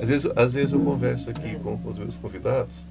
[0.00, 2.84] Às vezes, às vezes eu converso aqui com, com os meus convidados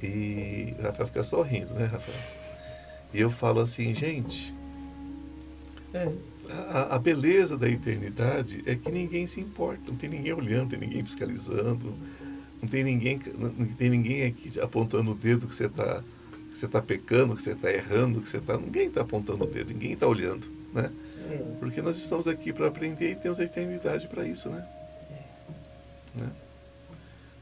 [0.00, 2.18] e o Rafael fica só rindo, né, Rafael?
[3.12, 4.54] E eu falo assim, gente,
[5.92, 6.08] É.
[6.70, 10.68] a, a beleza da eternidade é que ninguém se importa, não tem ninguém olhando, não
[10.68, 11.94] tem ninguém fiscalizando,
[12.60, 16.02] não tem ninguém, não tem ninguém aqui apontando o dedo que você está
[16.52, 18.56] que você tá pecando, que você está errando, que você está.
[18.56, 20.90] Ninguém está apontando o dedo, ninguém está olhando, né?
[21.30, 21.38] É.
[21.58, 24.66] Porque nós estamos aqui para aprender e temos a eternidade para isso, né?
[26.14, 26.30] né?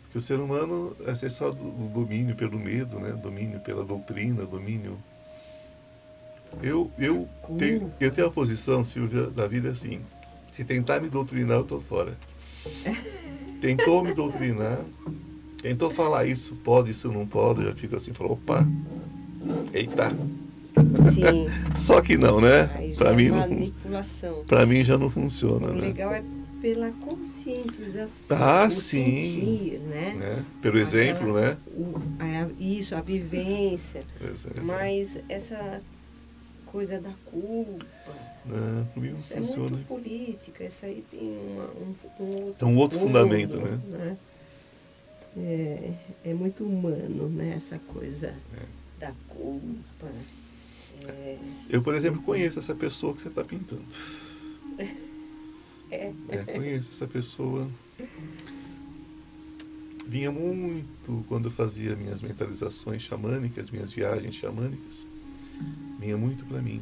[0.03, 3.13] Porque o ser humano é só do, do domínio pelo medo, né?
[3.13, 4.97] Domínio pela doutrina, domínio.
[6.63, 7.29] Eu, eu,
[7.59, 10.01] tenho, eu tenho a posição, Silvia, da vida assim.
[10.53, 12.17] Se tentar me doutrinar, eu estou fora.
[13.61, 14.79] Tentou me doutrinar,
[15.61, 18.67] tentou falar isso pode, isso não pode, eu já fico assim, falou, opa,
[19.75, 20.09] eita.
[21.13, 21.47] Sim.
[21.77, 22.67] Só que não, né?
[22.97, 25.81] Para é mim, não, pra mim já não funciona, O né?
[25.89, 26.23] legal é
[26.63, 28.37] pela conscientização.
[28.39, 29.23] Ah, o sim.
[29.23, 30.17] sentir, né?
[30.19, 30.45] né?
[30.63, 31.57] Pelo exemplo, Aquela- né?
[31.77, 34.05] o- a- isso, a vivência.
[34.23, 34.65] Exemplo.
[34.65, 35.83] Mas essa
[36.71, 37.87] coisa da culpa,
[38.47, 39.71] Não, comigo não isso é funciona.
[39.71, 40.65] muito política.
[40.65, 43.81] Isso aí tem uma, um, um outro, É um outro fundamento, né?
[43.89, 44.17] né?
[45.37, 45.93] É,
[46.31, 47.55] é muito humano, né?
[47.57, 48.35] Essa coisa
[48.99, 50.09] da culpa.
[51.07, 53.85] É, Eu, por exemplo, conheço essa pessoa que você está pintando.
[55.91, 57.69] é, É, conheço essa pessoa.
[60.07, 65.07] Vinha muito quando eu fazia minhas mentalizações xamânicas, minhas viagens xamânicas.
[65.99, 66.81] Vinha muito para mim.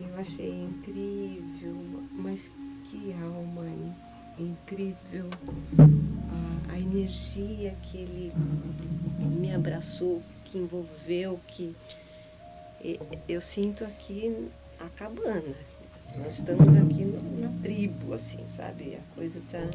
[0.00, 1.76] eu achei incrível,
[2.16, 2.50] mas
[2.84, 3.94] que alma in-
[4.50, 5.28] incrível.
[6.68, 8.32] A, a energia que ele
[9.38, 11.74] me abraçou, que envolveu, que
[13.28, 14.48] eu sinto aqui
[14.80, 15.54] a cabana.
[16.16, 18.96] Nós estamos aqui no- na tribo, assim, sabe?
[18.96, 19.70] A coisa tá.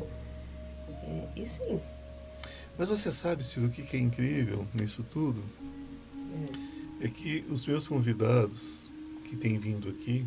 [1.03, 1.79] É, e sim,
[2.77, 5.41] Mas você sabe, Silvio, o que que é incrível nisso tudo?
[6.33, 8.91] é, É que os meus convidados
[9.25, 10.25] que têm vindo aqui,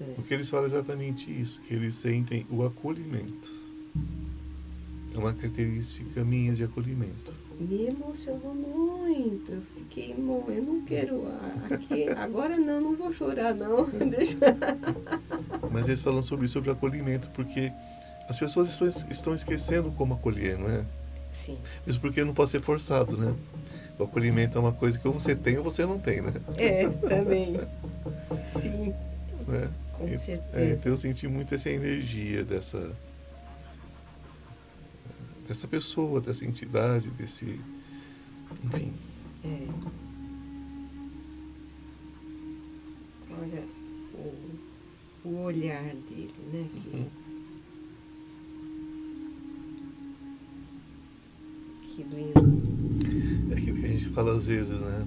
[0.00, 0.14] é.
[0.18, 3.50] o que eles falam é exatamente isso, que eles sentem o acolhimento.
[5.14, 7.32] É uma característica minha de acolhimento.
[7.60, 9.52] me emocionou muito.
[9.52, 11.22] Eu fiquei, "Mo, eu não quero
[11.70, 12.08] aqui.
[12.08, 13.84] Agora não, não vou chorar, não.
[14.08, 14.36] Deixa.
[15.70, 17.70] Mas eles falam sobre isso, sobre acolhimento, porque
[18.28, 20.84] as pessoas estão, estão esquecendo como acolher, não é?
[21.32, 23.34] Sim, Mesmo porque não pode ser forçado, né?
[23.98, 26.32] O acolhimento é uma coisa que ou você tem ou você não tem, né?
[26.56, 27.56] é, também.
[28.60, 28.92] Sim,
[29.46, 29.70] Né?
[29.98, 30.74] com E- É, certeza.
[30.74, 32.96] então eu senti muito essa energia dessa
[35.46, 37.60] dessa pessoa, dessa entidade, desse
[38.64, 38.92] enfim.
[39.44, 39.66] É.
[43.30, 43.64] Olha
[44.14, 46.66] o, o olhar dele, né?
[46.72, 47.06] Que, Uhum.
[51.82, 52.62] que lindo.
[53.50, 55.06] É aquilo que a gente fala às vezes, né?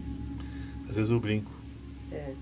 [0.90, 1.52] Às vezes eu brinco
[2.12, 2.34] É,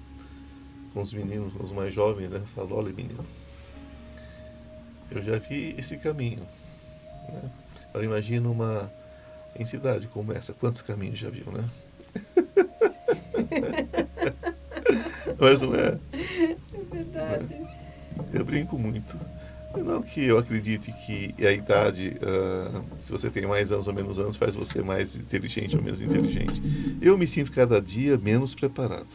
[0.93, 2.38] com os meninos, os mais jovens, né?
[2.38, 3.26] Eu falo, olha menino,
[5.10, 6.45] eu já vi esse caminho.
[7.30, 7.51] Né?
[7.89, 8.91] Agora imagina uma
[9.58, 11.70] entidade como essa, quantos caminhos já viu, né?
[15.39, 15.97] Mas não é?
[16.14, 17.56] é verdade.
[18.34, 19.20] Eu brinco muito.
[19.76, 24.19] Não que eu acredite que a idade, ah, se você tem mais anos ou menos
[24.19, 26.61] anos, faz você mais inteligente ou menos inteligente.
[27.01, 29.07] Eu me sinto cada dia menos preparado.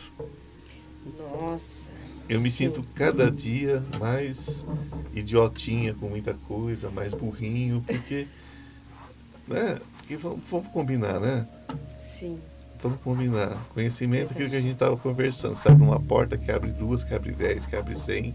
[1.18, 1.90] Nossa.
[2.28, 2.64] Eu me sim.
[2.64, 4.66] sinto cada dia mais
[5.14, 8.26] idiotinha com muita coisa, mais burrinho, porque,
[9.46, 9.78] né?
[9.96, 11.46] Porque vamos, vamos combinar, né?
[12.00, 12.38] Sim.
[12.82, 13.56] vamos combinar.
[13.72, 15.56] Conhecimento é aquilo que a gente estava conversando.
[15.56, 18.34] Sabe, uma porta que abre duas, que abre dez, que abre cem.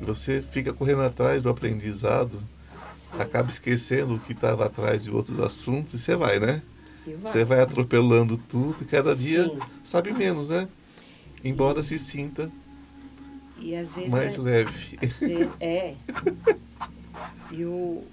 [0.00, 2.42] Você fica correndo atrás do aprendizado,
[2.94, 3.20] Sim.
[3.20, 6.62] acaba esquecendo o que estava atrás de outros assuntos e você vai, né?
[7.06, 7.32] Vai.
[7.32, 9.22] Você vai atropelando tudo e cada Sim.
[9.22, 9.52] dia
[9.84, 10.68] sabe menos, né?
[11.44, 11.84] Embora e...
[11.84, 12.50] se sinta
[14.08, 14.98] mais é, leve.
[15.60, 15.94] É.
[17.50, 18.04] E o,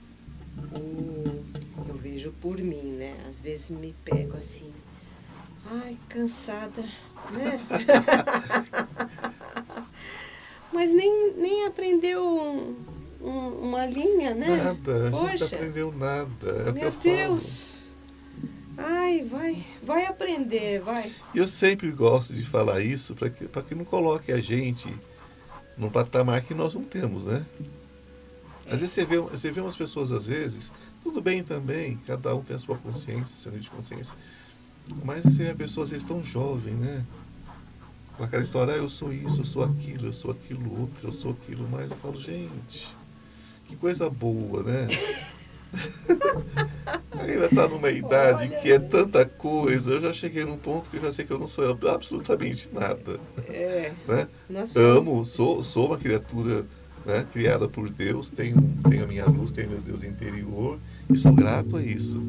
[0.75, 1.43] o,
[1.87, 3.15] eu vejo por mim, né?
[3.29, 4.71] Às vezes me pego assim,
[5.71, 6.81] ai, cansada,
[7.31, 7.59] né?
[10.77, 12.75] Mas nem, nem aprendeu um,
[13.19, 14.57] um, uma linha, né?
[14.57, 16.51] Nada, a Poxa, gente não aprendeu nada.
[16.67, 17.95] É meu Deus!
[18.77, 21.11] Ai, vai, vai aprender, vai.
[21.33, 24.87] Eu sempre gosto de falar isso para que, que não coloque a gente
[25.75, 27.43] num patamar que nós não temos, né?
[28.69, 30.71] Às vezes você vê, você vê umas pessoas, às vezes,
[31.01, 34.13] tudo bem também, cada um tem a sua consciência, seu nível de consciência.
[35.03, 37.03] Mas você vê pessoas, às vezes, tão jovem, né?
[38.17, 41.11] Com aquela história, ah, eu sou isso, eu sou aquilo, eu sou aquilo outro, eu
[41.11, 41.91] sou aquilo mais.
[41.91, 42.87] Eu falo, gente,
[43.65, 44.87] que coisa boa, né?
[47.19, 48.59] Ainda está numa idade Olha.
[48.59, 49.91] que é tanta coisa.
[49.91, 53.19] Eu já cheguei num ponto que eu já sei que eu não sou absolutamente nada.
[53.47, 53.91] É.
[54.07, 54.27] Né?
[54.75, 56.65] Amo, sou, sou uma criatura
[57.05, 58.57] né, criada por Deus, tenho,
[58.89, 60.79] tenho a minha luz, tenho meu Deus interior
[61.09, 62.21] e sou grato a isso.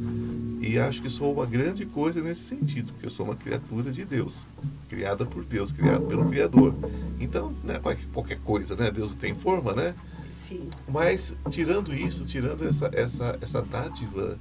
[0.61, 4.05] E acho que sou uma grande coisa nesse sentido, porque eu sou uma criatura de
[4.05, 4.45] Deus,
[4.89, 6.75] criada por Deus, criada pelo Criador.
[7.21, 7.81] Então, né,
[8.13, 8.91] qualquer coisa, né?
[8.91, 9.95] Deus tem forma, né?
[10.33, 10.69] Sim.
[10.89, 14.39] Mas tirando isso, tirando essa, essa, essa dádiva,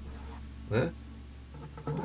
[0.69, 0.91] né?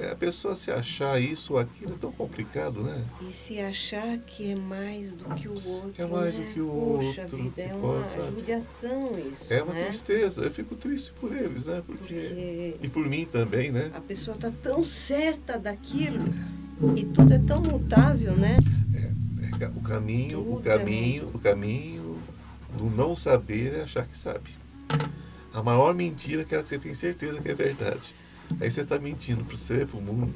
[0.01, 3.05] É, a pessoa se achar isso ou aquilo é tão complicado, né?
[3.29, 5.95] E se achar que é mais do que o outro.
[5.97, 6.45] É mais né?
[6.45, 7.37] do que o Poxa outro.
[7.37, 9.53] vida, é uma pode, judiação isso.
[9.53, 9.85] É uma né?
[9.87, 10.43] tristeza.
[10.43, 11.83] Eu fico triste por eles, né?
[11.87, 12.15] Porque...
[12.15, 12.77] Porque...
[12.81, 13.91] E por mim também, né?
[13.95, 16.25] A pessoa está tão certa daquilo
[16.97, 18.59] e tudo é tão mutável, né?
[18.95, 22.19] É, é o caminho, tudo o caminho, é o caminho
[22.77, 24.51] do não saber é achar que sabe.
[25.53, 28.15] A maior mentira é aquela que você tem certeza que é verdade.
[28.61, 30.33] Aí você está mentindo para você, para o mundo.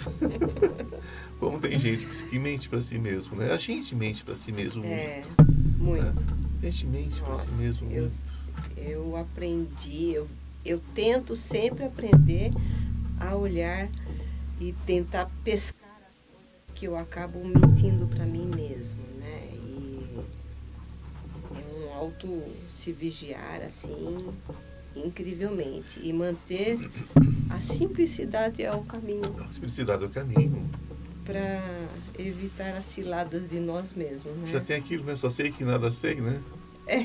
[1.39, 3.53] Como tem gente que, que mente para si mesmo, né?
[3.53, 5.79] A gente mente para si mesmo é, muito.
[5.79, 6.05] muito.
[6.05, 6.15] Né?
[6.63, 8.15] A gente mente para si mesmo eu, muito.
[8.77, 10.29] Eu aprendi, eu,
[10.65, 12.53] eu tento sempre aprender
[13.21, 13.89] a olhar
[14.61, 15.77] e tentar pescar
[16.75, 19.51] que eu acabo mentindo para mim mesmo, né?
[19.55, 20.21] E
[21.55, 24.29] é um auto se vigiar assim
[25.05, 26.01] incrivelmente.
[26.03, 26.79] E manter
[27.51, 29.35] a simplicidade é o caminho.
[29.49, 30.69] A simplicidade é o caminho.
[31.25, 31.63] Para
[32.19, 34.37] evitar as ciladas de nós mesmos.
[34.39, 34.47] Né?
[34.47, 35.17] Já tem aquilo, né?
[35.17, 36.41] Só sei que nada sei, né?
[36.87, 37.05] É.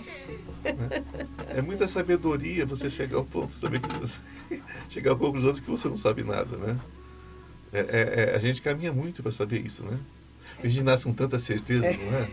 [1.57, 5.69] É muita sabedoria você chegar ao ponto de saber que, chegar à conclusão de que
[5.69, 6.79] você não sabe nada, né?
[7.73, 9.97] É, é, é a gente caminha muito para saber isso, né?
[10.63, 12.27] A gente nasce com tanta certeza, não é?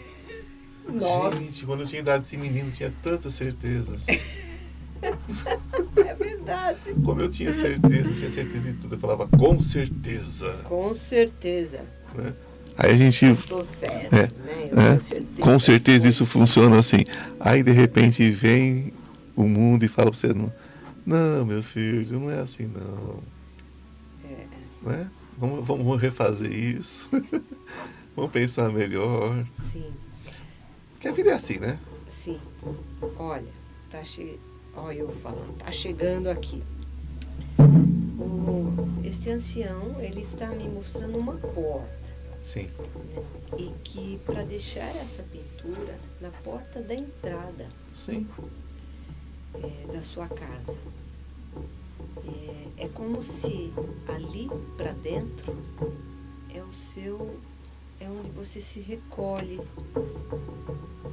[0.93, 1.39] Nossa.
[1.39, 4.07] Gente, quando eu tinha idade desse menino, tinha tantas certezas.
[5.03, 6.95] É verdade.
[7.05, 8.95] Como eu tinha certeza, eu tinha certeza de tudo.
[8.95, 10.53] Eu falava com certeza.
[10.65, 11.81] Com certeza.
[12.15, 12.33] Né?
[12.77, 13.27] Aí a gente.
[13.27, 14.95] Estou certo, é, né?
[14.95, 15.43] É, certeza.
[15.43, 17.05] Com certeza isso funciona assim.
[17.41, 18.93] Aí de repente vem
[19.35, 20.53] o mundo e fala para você: não,
[21.05, 23.23] não, meu filho, não é assim não.
[24.25, 24.47] É.
[24.83, 25.11] Né?
[25.37, 27.09] Vamos, vamos refazer isso.
[28.15, 29.45] vamos pensar melhor.
[29.73, 29.93] Sim.
[30.93, 31.79] Porque a vida é assim, né?
[32.09, 32.39] Sim.
[33.19, 33.47] Olha,
[33.91, 34.39] tá cheio
[34.81, 36.63] Olha eu falando, tá chegando aqui.
[38.19, 41.99] O, esse ancião, ele está me mostrando uma porta.
[42.43, 42.71] Sim.
[43.15, 43.23] Né?
[43.59, 47.69] E que para deixar essa pintura na porta da entrada.
[47.95, 48.27] Sim.
[49.55, 50.77] É, da sua casa.
[52.79, 53.73] É, é como se
[54.07, 55.57] ali para dentro
[56.55, 57.39] é o seu
[58.01, 59.61] é onde você se recolhe,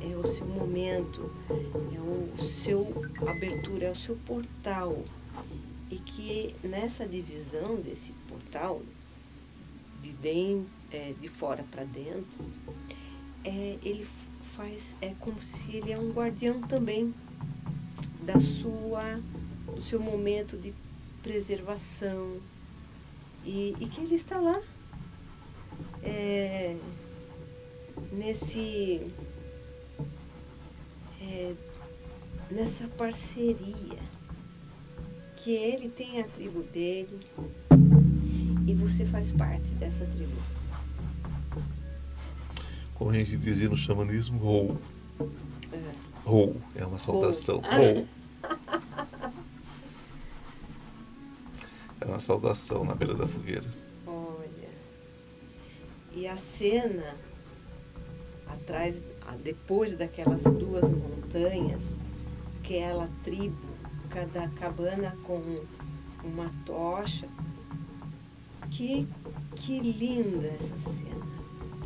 [0.02, 5.04] é o seu momento, é o seu abertura, é o seu portal.
[5.90, 8.82] E que nessa divisão desse portal,
[10.02, 12.46] de, dentro, é, de fora para dentro,
[13.44, 14.08] é, ele
[14.56, 17.14] faz, é como se ele é um guardião também
[18.24, 19.20] da sua,
[19.74, 20.74] do seu momento de
[21.22, 22.40] preservação.
[23.46, 24.60] E, e que ele está lá
[26.06, 26.78] é,
[28.12, 29.12] nesse
[31.22, 31.54] é,
[32.52, 34.00] nessa parceria
[35.36, 37.20] que ele tem a tribo dele
[38.68, 40.42] e você faz parte dessa tribo.
[42.94, 44.78] Como a gente dizia no xamanismo, rou.
[45.72, 45.94] É.
[46.24, 47.58] Rou é uma saudação.
[47.58, 48.08] Rou.
[52.00, 53.85] é uma saudação na beira da fogueira.
[56.16, 57.16] E a cena
[58.48, 59.02] atrás,
[59.44, 61.96] depois daquelas duas montanhas,
[62.60, 63.58] aquela tribo,
[64.10, 65.42] cada cabana com
[66.24, 67.28] uma tocha.
[68.72, 69.08] Que,
[69.56, 71.26] que linda essa cena.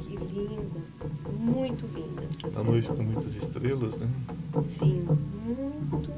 [0.02, 0.82] Que linda.
[1.38, 2.64] Muito linda essa A cena.
[2.64, 4.08] noite com muitas estrelas, né?
[4.64, 6.12] Sim, muito, muito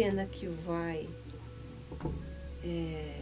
[0.00, 1.06] pena que vai
[2.64, 3.14] é,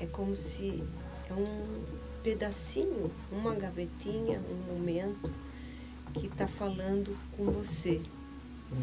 [0.00, 0.84] é como se
[1.28, 1.82] é um
[2.22, 5.32] pedacinho, uma gavetinha, um momento
[6.14, 8.00] que está falando com você,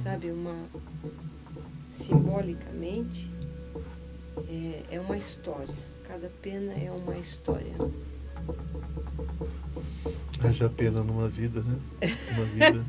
[0.03, 0.31] sabe?
[0.31, 0.53] Uma
[1.89, 3.31] simbolicamente
[4.49, 5.73] é, é uma história.
[6.09, 7.73] Cada pena é uma história.
[10.43, 11.79] Haja pena numa vida, né?
[12.33, 12.85] Uma vida.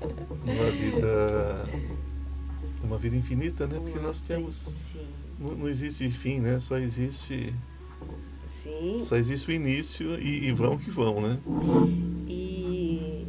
[0.42, 1.93] uma vida.
[2.84, 3.80] Uma vida infinita, né?
[3.82, 4.92] Porque nós temos.
[5.38, 6.60] Não, não existe fim, né?
[6.60, 7.54] Só existe.
[8.46, 9.02] sim.
[9.04, 11.38] Só existe o início e, e vão que vão, né?
[12.28, 13.26] E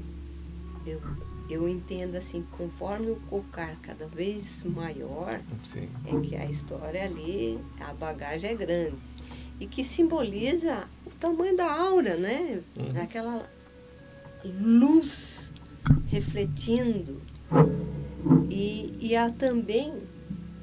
[0.86, 1.02] eu,
[1.50, 5.90] eu entendo assim, conforme o cocar cada vez maior, Sim.
[6.06, 8.96] é que a história ali, a bagagem é grande.
[9.60, 12.62] E que simboliza o tamanho da aura, né?
[12.76, 13.02] Uhum.
[13.02, 13.50] Aquela
[14.44, 15.54] luz
[16.08, 17.22] refletindo.
[18.50, 20.02] E, e há também,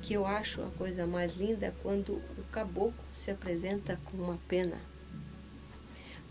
[0.00, 4.38] que eu acho a coisa mais linda, é quando o caboclo se apresenta com uma
[4.48, 4.78] pena,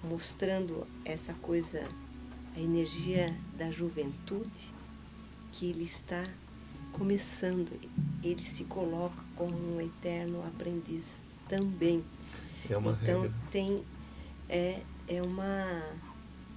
[0.04, 1.88] mostrando essa coisa,
[2.56, 4.74] a energia da juventude,
[5.52, 6.26] que ele está
[6.92, 7.70] começando.
[8.24, 11.16] Ele se coloca como um eterno aprendiz
[11.48, 12.04] também.
[12.70, 13.38] É uma então regra.
[13.52, 13.84] tem
[14.48, 15.84] é, é uma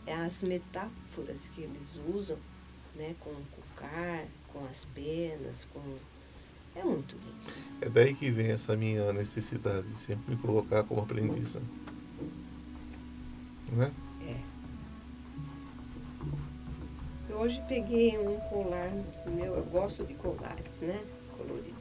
[0.07, 2.37] é as metáforas que eles usam,
[2.95, 5.81] né, com o cocar, com as penas, com
[6.77, 7.55] é muito lindo.
[7.81, 11.55] É daí que vem essa minha necessidade de sempre me colocar como aprendiz.
[11.55, 11.63] né?
[13.73, 13.93] Né?
[14.27, 14.37] É.
[17.31, 18.91] Eu hoje peguei um colar
[19.27, 21.01] meu, eu gosto de colares, né?
[21.37, 21.75] Colorido.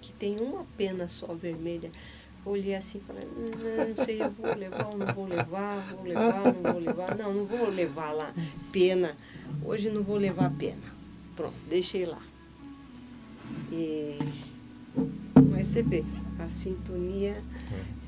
[0.00, 1.90] Que tem uma pena só vermelha.
[2.44, 6.04] Olhei assim e falei, "Hum, não sei, eu vou levar ou não vou levar, vou
[6.04, 7.14] levar, não vou levar.
[7.16, 8.32] Não, não vou levar lá
[8.72, 9.14] pena.
[9.64, 10.99] Hoje não vou levar pena.
[11.40, 12.20] Pronto, deixei lá.
[13.72, 14.14] E,
[15.50, 16.04] mas você vê,
[16.38, 17.42] a sintonia,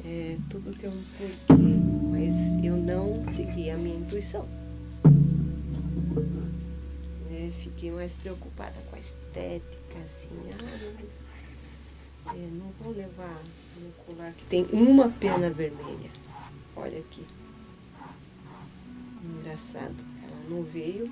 [0.04, 1.62] é, tudo tem um porquê.
[2.10, 4.46] Mas eu não segui a minha intuição.
[7.30, 10.28] Né, Fiquei mais preocupada com a estética, assim.
[12.26, 13.40] Ah, eu, é, não vou levar
[13.78, 16.10] um colar que tem uma pena vermelha.
[16.76, 17.24] Olha aqui.
[19.24, 19.96] Engraçado.
[20.22, 21.10] Ela não veio,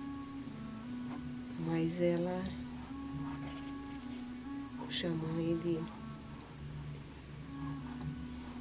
[1.66, 2.42] mas ela.
[4.90, 5.82] Xamã, ele.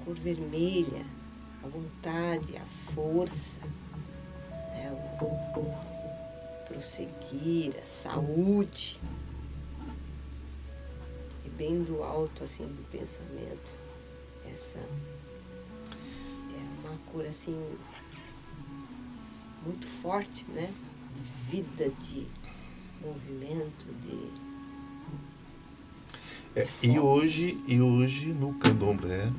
[0.05, 1.03] Cor vermelha,
[1.63, 3.59] a vontade, a força,
[4.71, 8.99] né, o prosseguir, a saúde.
[11.43, 13.73] E bem do alto assim do pensamento.
[14.53, 17.59] Essa é uma cor assim
[19.65, 20.71] muito forte, né?
[21.15, 22.27] De vida, de
[23.01, 24.31] movimento, de.
[26.55, 29.31] É, e hoje, e hoje no candomblé,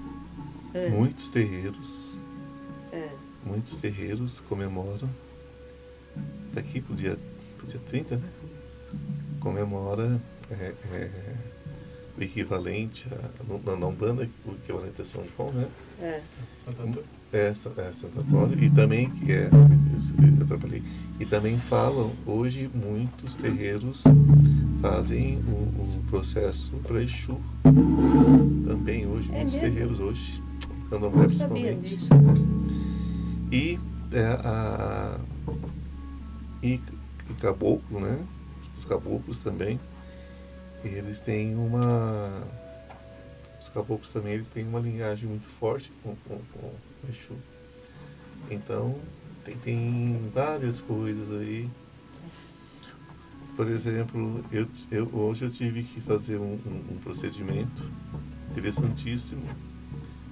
[0.72, 0.88] É.
[0.88, 2.20] muitos terreiros,
[2.92, 3.10] É,
[3.44, 5.08] muitos terreiros comemoram,
[6.52, 7.18] daqui pro dia,
[7.58, 8.28] pro dia 30, né?
[9.40, 11.36] Comemora é, é,
[12.18, 15.68] o equivalente a, na, na Umbanda, o equivalente a São João, né?
[16.00, 16.22] é,
[16.64, 17.04] Santo Antônio.
[17.54, 20.82] Sa- é Santo Antônio, e também que é, eu atrapalhei.
[21.20, 24.02] e também falam, hoje muitos terreiros
[24.82, 27.38] fazem o, o processo para Exu.
[28.66, 29.60] Também hoje, É muitos mesmo?
[29.60, 30.42] terreiros hoje,
[30.88, 31.88] candomblé principalmente.
[31.90, 32.08] disso.
[33.52, 33.78] E,
[34.12, 35.18] é, a,
[36.62, 36.74] e,
[37.30, 38.18] e caboclo, né?
[38.76, 39.78] Os caboclos também,
[40.84, 42.42] eles têm uma.
[43.60, 46.70] Os caboclos também eles têm uma linhagem muito forte com, com, com
[47.08, 47.34] Exu.
[48.50, 48.98] Então,
[49.44, 51.68] tem, tem várias coisas aí.
[53.56, 57.90] Por exemplo, eu, eu, hoje eu tive que fazer um, um, um procedimento
[58.50, 59.42] interessantíssimo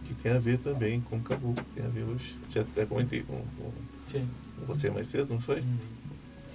[0.07, 2.37] que tem a ver também com o caboclo, tem a ver hoje.
[2.51, 3.73] Já até comentei com, com,
[4.13, 5.63] com você mais cedo, não foi?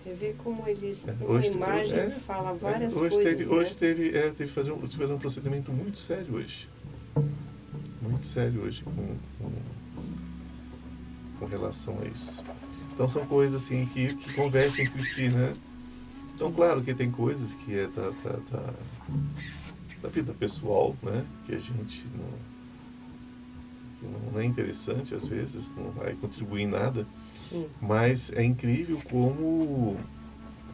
[0.03, 3.23] Você vê como eles, É, uma hoje- imagem é, fala É, várias hoje coisas.
[3.23, 3.55] teve, né?
[3.55, 6.67] hoje teve, é, teve que fazer um, tive que fazer um procedimento muito sério hoje.
[8.01, 8.91] Muito sério hoje com,
[9.37, 9.51] com,
[11.39, 12.43] com relação a isso.
[12.93, 15.53] Então são coisas assim que, que conversam entre si, né?
[16.35, 18.73] Então, claro que tem coisas que é da, da, da,
[20.01, 21.25] da vida pessoal, né?
[21.45, 22.53] Que a gente não
[24.33, 27.07] não é interessante às vezes, não vai contribuir em nada,
[27.49, 27.67] Sim.
[27.81, 29.97] mas é incrível como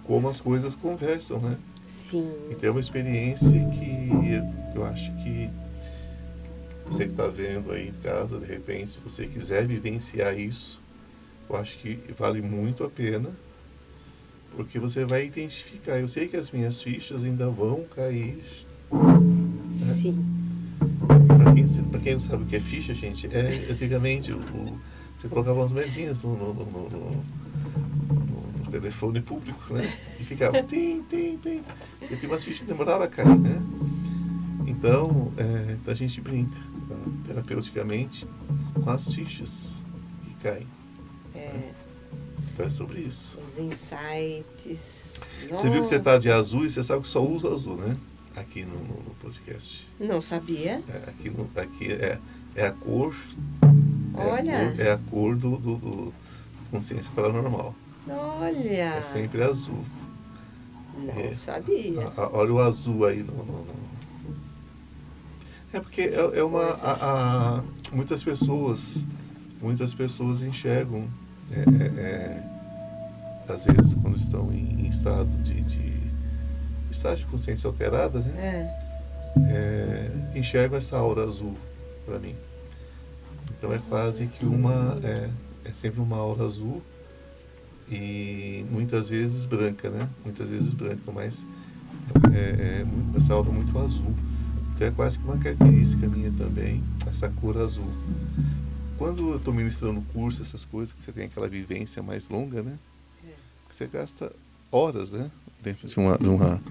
[0.04, 1.56] como as coisas conversam, né?
[1.86, 2.34] Sim.
[2.50, 4.42] Então é uma experiência que
[4.74, 5.48] eu acho que
[6.90, 10.82] você que está vendo aí em casa, de repente, se você quiser vivenciar isso,
[11.50, 13.30] eu acho que vale muito a pena,
[14.56, 16.00] porque você vai identificar.
[16.00, 18.44] Eu sei que as minhas fichas ainda vão cair.
[18.92, 20.00] Né?
[20.02, 20.26] Sim.
[21.28, 21.66] Para quem,
[22.02, 24.80] quem não sabe o que é ficha, gente, é antigamente o, o,
[25.16, 29.92] você colocava umas moedinhas no, no, no, no telefone público, né?
[30.20, 31.62] E ficava tim, tim, tim.
[32.02, 33.62] E tinha umas fichas que demoravam a cair, né?
[34.66, 36.69] Então, é, a gente brinca?
[37.26, 38.28] Terapeuticamente
[38.74, 39.84] com as fichas
[40.24, 40.68] que caem.
[41.34, 41.40] É.
[41.40, 41.74] Né?
[42.54, 43.40] Então é sobre isso.
[43.48, 45.20] Os insights.
[45.50, 45.62] Nossa.
[45.62, 47.98] Você viu que você está de azul e você sabe que só usa azul, né?
[48.36, 49.88] Aqui no, no, podcast.
[50.00, 50.84] Não sabia?
[50.90, 52.20] É, aqui no, aqui é,
[52.56, 53.16] é a cor.
[54.14, 54.52] Olha.
[54.52, 56.14] É a cor, é a cor do, do, do
[56.72, 57.74] Consciência Paranormal.
[58.08, 58.96] Olha!
[58.96, 59.84] É sempre azul.
[60.98, 62.12] Não é, sabia.
[62.18, 63.89] Olha o azul aí no, no, no.
[65.74, 66.64] É porque é, é uma.
[66.64, 66.72] É.
[66.84, 67.64] A, a,
[67.94, 69.06] muitas pessoas.
[69.62, 71.08] Muitas pessoas enxergam.
[71.52, 75.94] É, é, é, às vezes quando estão em, em estado de, de,
[76.92, 78.76] estado de consciência alterada, né?
[80.36, 81.58] enxergam essa aura azul
[82.06, 82.36] para mim.
[83.58, 84.98] Então é quase que uma.
[85.04, 85.30] É,
[85.66, 86.82] é sempre uma aura azul
[87.92, 90.08] e muitas vezes branca, né?
[90.24, 91.46] Muitas vezes branca, mas
[92.34, 92.86] é, é
[93.18, 94.16] essa aura muito azul.
[94.80, 97.92] Então é quase que uma característica minha também, essa cor azul.
[98.98, 102.80] Quando eu estou ministrando curso, essas coisas, que você tem aquela vivência mais longa, né?
[103.28, 103.34] É.
[103.70, 104.32] Você gasta
[104.72, 105.30] horas, né?
[105.62, 106.64] Dentro de uma, de uma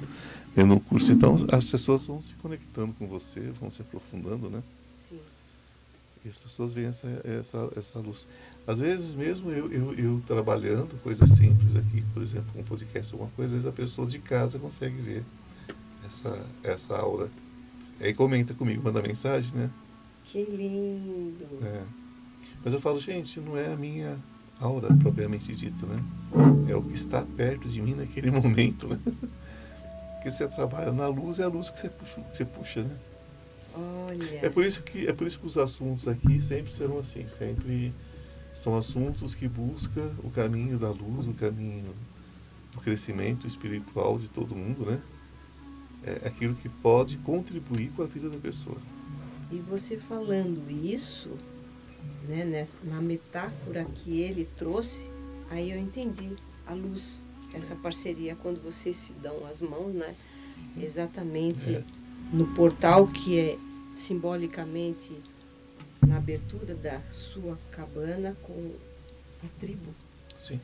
[0.56, 1.12] dentro do curso.
[1.12, 4.62] Então as pessoas vão se conectando com você, vão se aprofundando, né?
[5.06, 5.20] Sim.
[6.24, 8.26] E as pessoas veem essa, essa, essa luz.
[8.66, 13.30] Às vezes mesmo eu, eu, eu, trabalhando, coisas simples aqui, por exemplo, um podcast, alguma
[13.32, 15.22] coisa, às vezes a pessoa de casa consegue ver
[16.06, 17.28] essa, essa aura.
[18.01, 19.70] Aí comenta comigo, manda mensagem, né?
[20.24, 21.46] Que lindo!
[21.62, 21.82] É.
[22.64, 24.18] Mas eu falo, gente, não é a minha
[24.61, 26.03] aura propriamente dita, né?
[26.68, 28.99] É o que está perto de mim naquele momento, né?
[30.14, 32.96] Porque você trabalha na luz, é a luz que você puxa, que você puxa né?
[33.74, 34.46] Olha.
[34.46, 37.92] É por isso que é por isso que os assuntos aqui sempre serão assim, sempre
[38.55, 41.94] são assuntos que buscam o caminho da luz, o caminho
[42.72, 45.01] do crescimento espiritual de todo mundo, né?
[46.05, 48.78] É aquilo que pode contribuir com a vida da pessoa.
[49.51, 51.30] E você falando isso,
[52.26, 55.11] né, na metáfora que ele trouxe,
[55.51, 56.36] aí eu entendi
[56.66, 57.22] a luz,
[57.55, 60.14] essa parceria quando vocês se dão as mãos, né?
[60.76, 61.84] Exatamente é.
[62.32, 63.59] no portal que é
[63.96, 65.18] simbolicamente
[66.07, 68.72] na abertura da sua cabana com
[69.42, 69.94] a tribo.
[70.34, 70.61] Sim.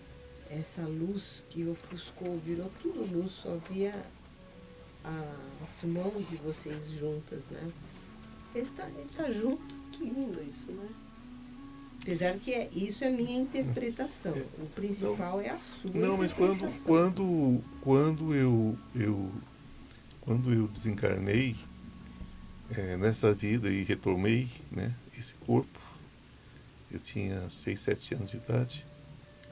[0.50, 3.94] Essa luz que ofuscou, virou tudo luz, só via
[5.04, 7.70] as mãos de vocês juntas, né?
[8.54, 10.88] Está, está junto, que lindo isso, né?
[12.02, 14.34] Apesar que é, isso é minha interpretação.
[14.34, 15.90] É, o principal não, é a sua.
[15.92, 19.32] Não, mas quando, quando, quando eu, eu
[20.20, 21.56] quando eu desencarnei
[22.76, 25.80] é, nessa vida e retomei, né, esse corpo.
[26.90, 28.86] Eu tinha 6, 7 anos de idade.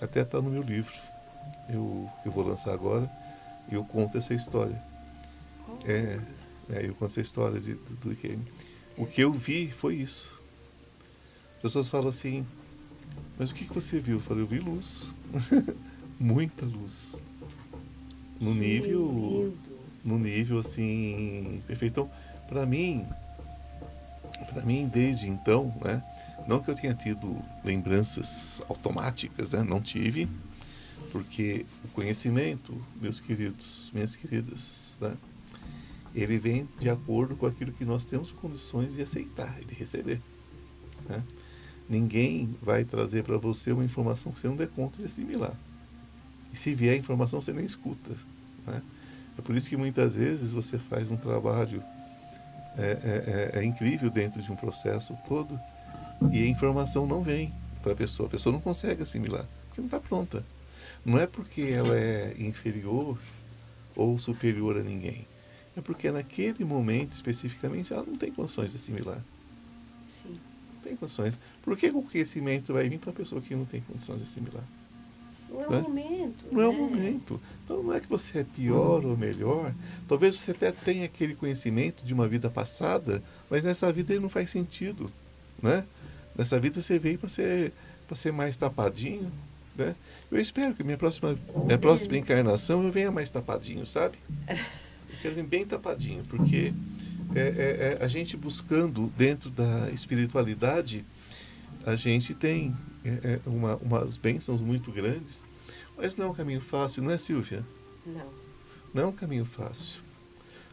[0.01, 0.95] Até está no meu livro.
[1.69, 3.11] Eu, eu vou lançar agora.
[3.71, 4.81] E eu conto essa história.
[5.85, 6.21] É,
[6.71, 8.39] é, eu conto essa história de, do, do que.
[8.97, 10.41] O que eu vi foi isso.
[11.57, 12.47] As pessoas falam assim,
[13.39, 14.17] mas o que, que você viu?
[14.17, 15.15] Eu falei, eu vi luz.
[16.19, 17.17] Muita luz.
[18.41, 19.55] No nível.
[20.05, 21.63] No nível assim.
[21.67, 21.93] Perfeito.
[21.93, 22.11] Então,
[22.49, 23.07] para mim,
[24.53, 26.03] para mim, desde então, né,
[26.47, 30.29] não que eu tenha tido lembranças automáticas, né, não tive,
[31.11, 35.17] porque o conhecimento, meus queridos, minhas queridas, né,
[36.15, 40.21] ele vem de acordo com aquilo que nós temos condições de aceitar e de receber.
[41.09, 41.23] Né?
[41.89, 45.55] Ninguém vai trazer para você uma informação que você não dê conta de assimilar.
[46.53, 48.11] E se vier a informação, você nem escuta.
[48.67, 48.83] Né?
[49.39, 51.83] É por isso que muitas vezes você faz um trabalho
[52.77, 55.59] é, é, é, é incrível dentro de um processo todo
[56.31, 57.53] e a informação não vem
[57.83, 58.27] para a pessoa.
[58.27, 60.45] A pessoa não consegue assimilar, porque não está pronta.
[61.05, 63.19] Não é porque ela é inferior
[63.97, 65.27] ou superior a ninguém.
[65.77, 69.23] É porque naquele momento, especificamente, ela não tem condições de assimilar.
[70.07, 70.39] Sim.
[70.75, 71.39] Não tem condições.
[71.63, 74.65] Por que o conhecimento vai vir para a pessoa que não tem condições de assimilar?
[75.53, 75.79] Não é né?
[75.79, 76.47] o momento.
[76.51, 76.79] Não é o né?
[76.79, 77.41] momento.
[77.65, 79.75] Então não é que você é pior ou melhor.
[80.09, 84.31] Talvez você até tenha aquele conhecimento de uma vida passada, mas nessa vida ele não
[84.31, 85.11] faz sentido,
[85.63, 85.85] né?
[86.37, 87.73] Nessa vida você veio para ser
[88.15, 89.33] ser mais tapadinho,
[89.75, 89.95] né?
[90.31, 94.19] Eu espero que minha próxima minha próxima encarnação eu venha mais tapadinho, sabe?
[95.23, 96.75] Quero vir bem tapadinho, porque
[97.35, 101.05] é, é- é a gente buscando dentro da espiritualidade,
[101.87, 105.45] a gente tem é, é, uma, umas bênçãos muito grandes,
[105.97, 107.65] mas não é um caminho fácil, não é, Silvia?
[108.05, 108.31] Não.
[108.93, 110.03] Não é um caminho fácil.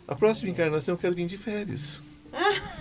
[0.07, 2.01] A próxima encarnação eu quero vir de férias.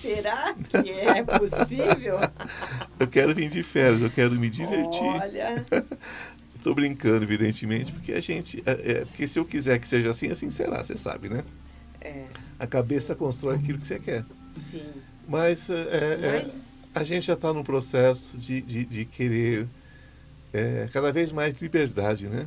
[0.00, 2.18] Será que é possível?
[3.00, 5.02] Eu quero vir de férias, eu quero me divertir.
[5.02, 5.66] Olha,
[6.64, 8.62] Estou brincando, evidentemente, porque a gente.
[8.64, 11.44] É, é, porque se eu quiser que seja assim, assim será, você sabe, né?
[12.00, 12.24] é,
[12.58, 14.24] A cabeça constrói aquilo que você quer.
[14.70, 14.82] sim.
[15.28, 19.66] Mas, é, é, Mas a gente já está num processo de, de, de querer
[20.54, 22.46] é, cada vez mais liberdade, né?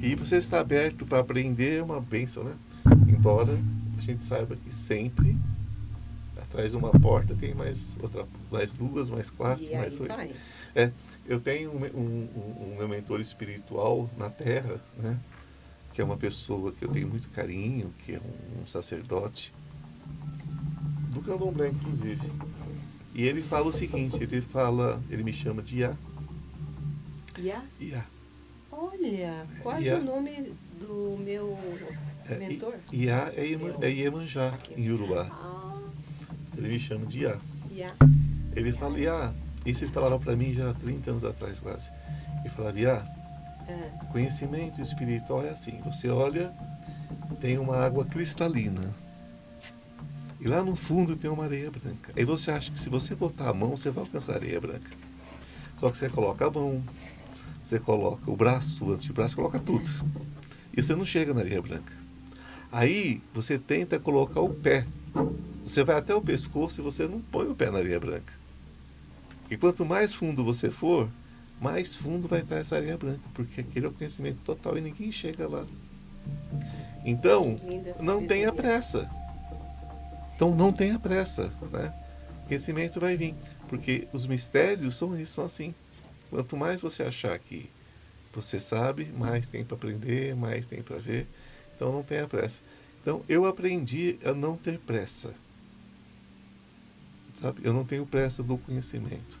[0.00, 2.52] E você está aberto para aprender é uma bênção, né?
[3.08, 3.58] Embora
[3.98, 5.36] a gente saiba que sempre
[6.62, 10.14] de uma porta tem mais outra, mais duas, mais quatro, e mais oito.
[10.14, 10.30] vai.
[10.74, 10.90] É,
[11.26, 12.28] eu tenho um, um,
[12.72, 15.18] um- meu mentor espiritual na Terra, né?
[15.92, 19.52] Que é uma pessoa que eu tenho muito carinho, que é um, um sacerdote
[21.12, 22.20] do candomblé, inclusive.
[23.14, 25.96] E ele fala o seguinte, ele fala, ele me chama de Iá.
[27.38, 27.62] Iá?
[27.80, 28.04] Iá.
[28.70, 29.96] Olha, quase Iá.
[29.98, 31.58] o nome do meu
[32.28, 32.74] É, mentor.
[32.92, 33.46] Iá é,
[33.86, 35.28] é Iemanjá, em Urubá.
[35.30, 35.75] Ah,
[36.56, 37.38] Ele me chama de Iá.
[37.70, 37.94] Iá.
[38.54, 39.32] Ele fala, Iá,
[39.64, 41.90] isso ele falava para mim já há 30 anos atrás quase.
[42.40, 43.06] Ele falava, Iá,
[43.68, 46.52] Ah, Conhecimento espiritual é assim: você olha,
[47.40, 48.94] tem uma água cristalina.
[50.40, 52.12] E lá no fundo tem uma areia branca.
[52.16, 54.90] Aí você acha que se você botar a mão, você vai alcançar a areia branca.
[55.76, 56.82] Só que você coloca a mão,
[57.62, 59.88] você coloca o braço, o antebraço, coloca tudo.
[60.76, 61.92] E você não chega na areia branca.
[62.70, 64.86] Aí você tenta colocar o pé.
[65.66, 68.32] Você vai até o pescoço e você não põe o pé na areia branca.
[69.50, 71.08] E quanto mais fundo você for,
[71.60, 75.10] mais fundo vai estar essa areia branca, porque aquele é o conhecimento total e ninguém
[75.10, 75.66] chega lá.
[77.04, 77.58] Então,
[78.00, 79.10] não tenha pressa.
[80.36, 81.92] Então, não tenha pressa, né?
[82.44, 83.34] O conhecimento vai vir,
[83.68, 85.74] porque os mistérios são isso, são assim.
[86.30, 87.68] Quanto mais você achar que
[88.32, 91.26] você sabe, mais tem para aprender, mais tem para ver.
[91.74, 92.60] Então, não tenha pressa.
[93.02, 95.34] Então, eu aprendi a não ter pressa.
[97.40, 97.60] Sabe?
[97.62, 99.38] Eu não tenho pressa do conhecimento.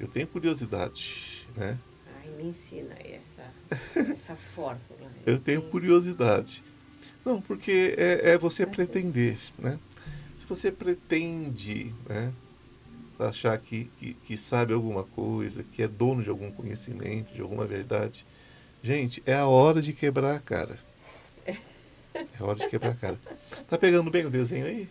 [0.00, 1.78] Eu tenho curiosidade, né?
[2.18, 3.42] Ai, me ensina essa,
[3.94, 5.10] essa fórmula.
[5.24, 6.64] Eu tenho curiosidade.
[7.24, 9.78] Não, porque é, é você Tá pretender, né?
[10.34, 12.32] Se você pretende, né?
[13.18, 17.64] Achar que, que, que sabe alguma coisa, que é dono de algum conhecimento, de alguma
[17.64, 18.26] verdade.
[18.82, 20.78] Gente, é a hora de quebrar a cara.
[22.14, 23.20] É a hora de quebrar a cara.
[23.68, 24.88] Tá pegando bem o desenho aí?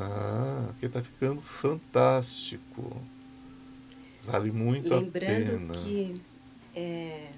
[0.00, 2.96] Ah, aqui tá ficando fantástico.
[4.24, 5.74] Vale muito a Lembrando pena.
[5.74, 6.20] que
[6.74, 7.30] é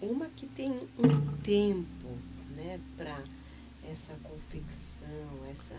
[0.00, 2.08] uma que tem um tempo,
[2.56, 3.18] né, para
[3.90, 5.08] essa confecção,
[5.50, 5.74] essa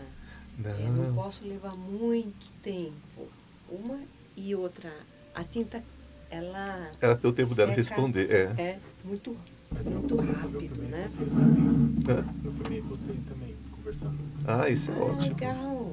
[0.64, 1.14] é, não Não.
[1.14, 3.28] posso levar muito tempo.
[3.68, 3.98] Uma
[4.36, 4.92] e outra,
[5.34, 5.82] a tinta
[6.30, 8.30] ela Ela tem o tempo dela seca, responder.
[8.30, 8.62] É.
[8.62, 9.36] é muito
[9.74, 11.06] eu muito eu rápido, filmei né?
[11.08, 11.64] vocês também.
[12.08, 12.24] Hã?
[12.44, 13.56] Eu filmei vocês também,
[13.90, 14.18] conversando.
[14.46, 15.28] Ah, isso é Ah, ótimo.
[15.34, 15.92] legal.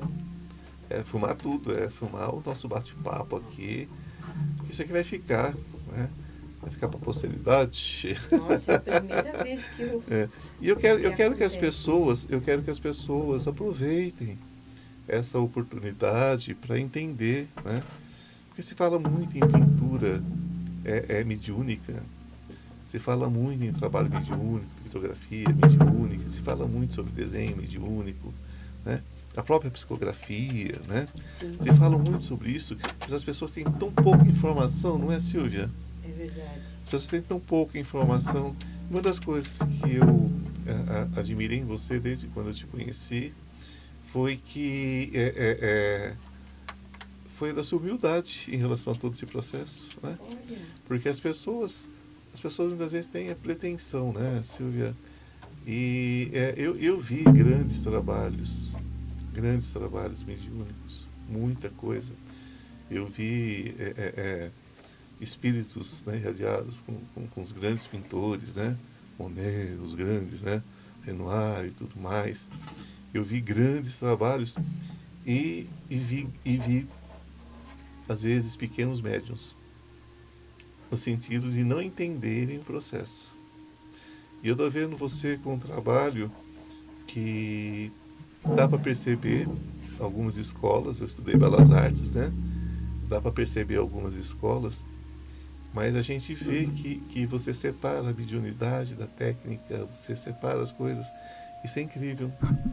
[0.90, 3.90] É filmar tudo, é filmar o nosso bate-papo aqui.
[4.70, 5.54] Isso aqui vai ficar,
[5.92, 6.10] né?
[6.62, 8.18] Vai ficar para a posteridade.
[8.32, 10.30] Nossa, é a primeira vez que eu É.
[10.62, 14.38] E eu quero, eu Que quero que as pessoas, eu quero que as pessoas aproveitem
[15.08, 17.82] essa oportunidade para entender, né?
[18.50, 20.22] Porque se fala muito em pintura
[20.84, 22.02] é, é mediúnica,
[22.86, 28.34] se fala muito em trabalho mediúnico, pictografia mediúnica, se fala muito sobre desenho mediúnico,
[28.86, 29.02] né?
[29.36, 31.08] A própria psicografia, né?
[31.40, 35.20] sim, Se fala muito sobre isso, mas as pessoas têm tão pouca informação, não é,
[35.20, 35.70] Silvia?
[36.04, 36.60] é verdade.
[36.82, 38.56] As pessoas têm tão pouca informação.
[38.90, 40.32] Uma das coisas que eu
[40.66, 43.32] eh, a- admirei em você desde quando eu te conheci
[44.12, 46.16] foi que é, é, é,
[47.28, 50.18] foi da sua humildade em relação a todo esse processo, né?
[50.20, 50.58] Olha,
[50.88, 51.88] Porque as pessoas,
[52.38, 54.96] as pessoas muitas vezes têm a pretensão, né, Silvia?
[55.66, 58.76] E é, eu, eu vi grandes trabalhos,
[59.34, 62.14] grandes trabalhos mediúnicos, muita coisa.
[62.92, 64.52] Eu vi é, é, é,
[65.20, 68.78] espíritos né, irradiados com, com, com os grandes pintores, né?
[69.18, 70.62] Monet, os grandes, né?
[71.04, 72.48] Renoir e tudo mais.
[73.16, 74.56] Eu vi grandes trabalhos
[75.26, 76.88] e, e, vi, e vi,
[78.08, 79.57] às vezes, pequenos médiums
[80.90, 83.36] no sentido de não entenderem o processo.
[84.44, 86.32] E eu estou vendo você com um trabalho
[87.06, 87.92] que
[88.56, 89.48] dá para perceber
[90.00, 92.32] algumas escolas, eu estudei Belas Artes, né?
[93.10, 94.84] Dá para perceber algumas escolas,
[95.74, 100.72] mas a gente vê que, que você separa a mediunidade da técnica, você separa as
[100.72, 101.06] coisas.
[101.64, 102.32] Isso é incrível,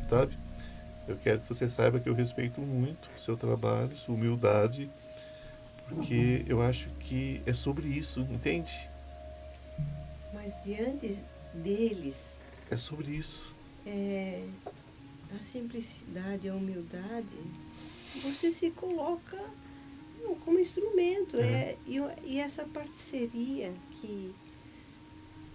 [0.08, 0.36] sabe?
[1.06, 4.90] Eu quero que você saiba que eu respeito muito o seu trabalho, sua humildade,
[5.88, 8.90] porque eu acho que é sobre isso, entende?
[10.32, 12.16] Mas diante deles.
[12.70, 13.54] É sobre isso.
[13.86, 14.46] É,
[15.38, 17.26] a simplicidade, a humildade,
[18.22, 19.38] você se coloca
[20.22, 21.36] não, como instrumento.
[21.36, 21.42] É.
[21.42, 24.34] é e, e, essa parceria que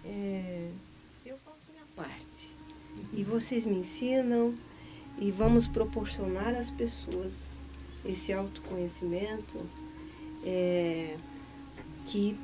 [0.04, 0.70] é,
[1.26, 2.54] eu faço minha parte.
[3.12, 4.54] E vocês me ensinam
[5.18, 7.60] e vamos proporcionar às pessoas
[8.04, 9.58] esse autoconhecimento
[10.44, 11.16] é,
[12.06, 12.36] que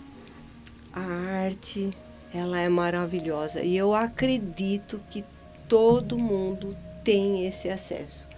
[0.93, 1.01] a
[1.45, 1.97] arte
[2.33, 5.25] ela é maravilhosa e eu acredito que
[5.69, 8.29] todo mundo tem esse acesso.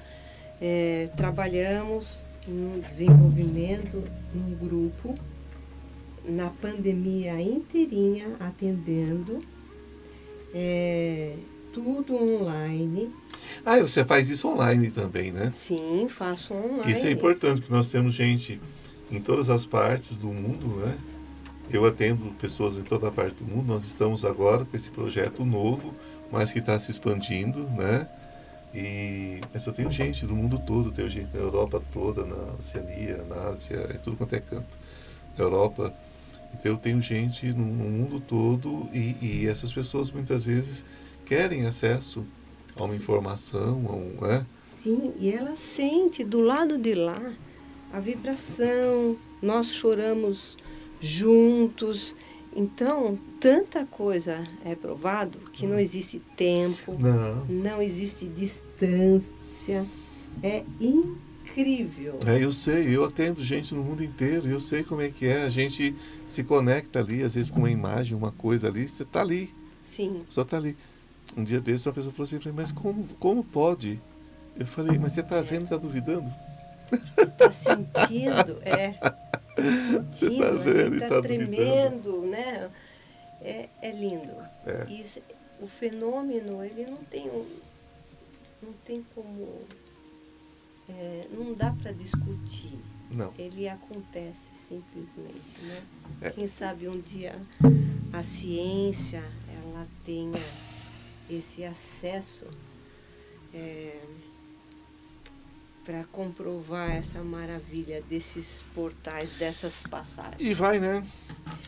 [0.60, 4.02] É, trabalhamos no desenvolvimento
[4.35, 5.14] num grupo
[6.24, 9.43] na pandemia inteirinha atendendo
[10.55, 11.35] é,
[11.72, 13.12] tudo online.
[13.64, 15.52] Ah, você faz isso online também, né?
[15.55, 16.93] Sim, faço online.
[16.93, 18.60] Isso é importante, porque nós temos gente
[19.10, 20.98] em todas as partes do mundo, né?
[21.70, 23.66] Eu atendo pessoas em toda a parte do mundo.
[23.66, 25.94] Nós estamos agora com esse projeto novo,
[26.32, 28.09] mas que está se expandindo, né?
[28.74, 33.24] E, mas eu tenho gente do mundo todo, tenho gente na Europa toda, na Oceania,
[33.28, 34.78] na Ásia, é tudo quanto é canto.
[35.36, 35.93] Na Europa.
[36.55, 40.85] Então eu tenho gente no, no mundo todo e, e, essas pessoas muitas vezes
[41.26, 42.24] querem acesso
[42.76, 44.47] a uma informação, a um, é?
[44.64, 47.20] Sim, e ela sente do lado de lá
[47.93, 50.56] a vibração, nós choramos
[51.01, 52.15] juntos.
[52.55, 59.86] Então, tanta coisa é provado que não existe tempo, não, não existe distância.
[60.43, 62.19] É incrível.
[62.27, 65.44] É, eu sei, eu atendo gente no mundo inteiro, eu sei como é que é.
[65.44, 65.94] A gente
[66.28, 69.52] se conecta ali, às vezes com uma imagem, uma coisa ali, você está ali.
[69.82, 70.23] Sim.
[70.31, 70.77] Só está ali.
[71.36, 74.01] Um dia desses, uma pessoa falou assim mas como, como pode?
[74.59, 76.28] Eu falei, mas você está vendo, está duvidando?
[76.93, 78.94] Está sentindo, é.
[80.12, 82.70] Você está vendo, está tá tremendo, né?
[83.40, 84.32] É, é lindo.
[84.66, 84.90] É.
[84.90, 85.20] Isso,
[85.60, 87.27] o fenômeno, ele não tem,
[88.62, 89.62] não tem como,
[90.89, 92.78] é, não dá para discutir.
[93.10, 93.32] Não.
[93.39, 95.82] Ele acontece simplesmente, né?
[96.20, 96.31] É.
[96.31, 97.35] Quem sabe um dia
[98.12, 100.43] a ciência, ela tenha
[101.31, 102.47] esse acesso
[103.55, 104.01] é,
[105.89, 110.39] para comprovar essa maravilha desses portais, dessas passagens.
[110.39, 111.02] E vai, né?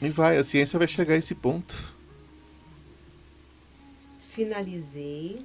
[0.02, 1.96] E vai, a ciência vai chegar a esse ponto.
[4.18, 5.42] Finalizei.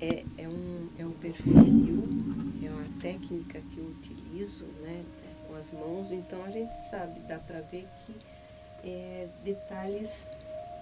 [0.00, 2.08] É, é, um, é um perfil,
[2.64, 5.04] é uma técnica que eu utilizo, né?
[5.46, 8.14] Com as mãos, então a gente sabe, dá para ver que
[8.82, 10.26] é, detalhes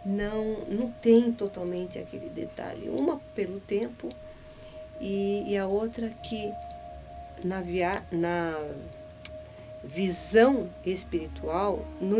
[0.06, 2.88] não, não tem totalmente aquele detalhe.
[2.88, 4.10] Uma pelo tempo
[4.98, 6.50] e, e a outra que
[7.44, 8.56] na, via, na
[9.84, 12.18] visão espiritual, não,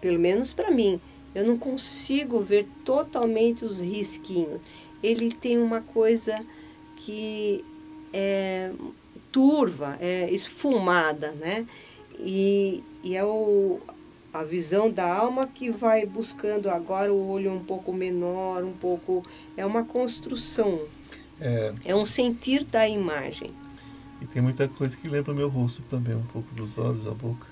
[0.00, 1.00] pelo menos para mim,
[1.34, 4.60] eu não consigo ver totalmente os risquinhos.
[5.02, 6.44] Ele tem uma coisa
[6.96, 7.64] que
[8.12, 8.72] é
[9.30, 11.66] turva, é esfumada, né?
[12.18, 13.78] E, e é o,
[14.32, 19.24] a visão da alma que vai buscando agora o olho um pouco menor, um pouco.
[19.56, 20.80] É uma construção.
[21.40, 23.52] É, é um sentir da imagem.
[24.20, 27.10] E tem muita coisa que lembra o meu rosto também, um pouco dos olhos, a
[27.12, 27.46] boca.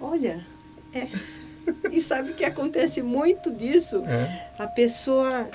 [0.00, 0.44] Olha,
[0.92, 1.08] é.
[1.90, 4.02] e sabe que acontece muito disso?
[4.06, 4.48] É.
[4.58, 5.48] A pessoa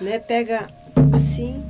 [0.00, 0.66] né, pega
[1.14, 1.62] assim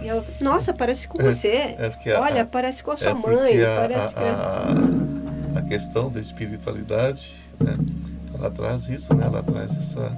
[0.00, 1.48] e a outra, nossa, parece com É, você.
[1.48, 3.62] é a- Olha, a- parece com a É sua porque mãe.
[3.64, 4.20] a, parece que...
[4.20, 4.74] a,
[5.56, 7.76] a, a questão da espiritualidade, né?
[8.34, 9.24] Ela traz isso, né?
[9.26, 10.16] Ela traz essa.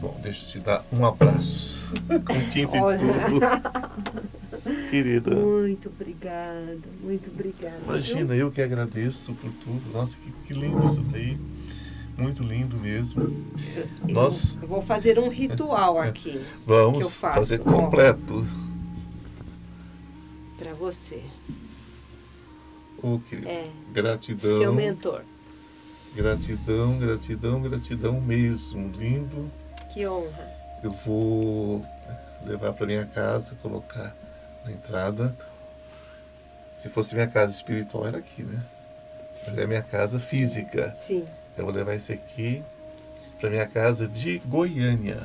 [0.00, 1.90] Bom, deixa eu te dar um abraço.
[2.24, 4.30] Com tinta e tudo.
[4.90, 5.30] Querida.
[5.34, 7.78] Muito obrigada, muito obrigada.
[7.84, 9.90] Imagina, eu que agradeço por tudo.
[9.92, 11.38] Nossa, que, que lindo isso daí.
[12.18, 13.22] Muito lindo mesmo.
[13.76, 18.46] Eu, Nós- eu vou fazer um ritual aqui que eu Vamos faço, fazer completo.
[20.58, 21.22] para você.
[23.02, 23.48] Oh, querido.
[23.48, 24.58] É, Gratidão.
[24.60, 25.22] seu mentor.
[26.14, 28.90] Gratidão, gratidão, gratidão mesmo.
[28.98, 29.50] Lindo.
[29.92, 30.50] Que honra.
[30.82, 31.82] Eu vou
[32.44, 34.14] levar para minha casa, colocar
[34.64, 35.36] na entrada.
[36.76, 38.62] Se fosse minha casa espiritual, era aqui, né?
[39.46, 40.96] Mas é minha casa física.
[41.06, 41.26] Sim.
[41.56, 42.62] Eu vou levar esse aqui
[43.38, 45.22] para minha casa de Goiânia.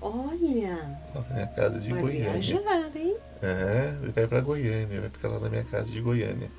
[0.00, 2.40] Olha, Para minha casa de vai Goiânia.
[2.40, 3.16] viajar, hein?
[3.40, 6.50] É, ele vai para Goiânia, vai ficar lá na minha casa de Goiânia.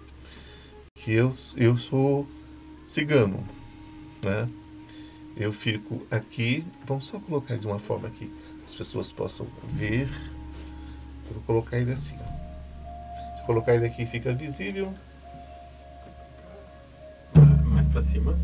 [0.95, 2.28] Que eu, eu sou
[2.88, 3.44] cigano,
[4.22, 4.48] né?
[5.36, 8.32] Eu fico aqui, vamos só colocar de uma forma que
[8.66, 10.08] as pessoas possam ver.
[11.28, 13.36] Eu vou colocar ele assim, ó.
[13.36, 14.94] Se eu colocar ele aqui fica visível,
[17.66, 18.38] Mais pra cima.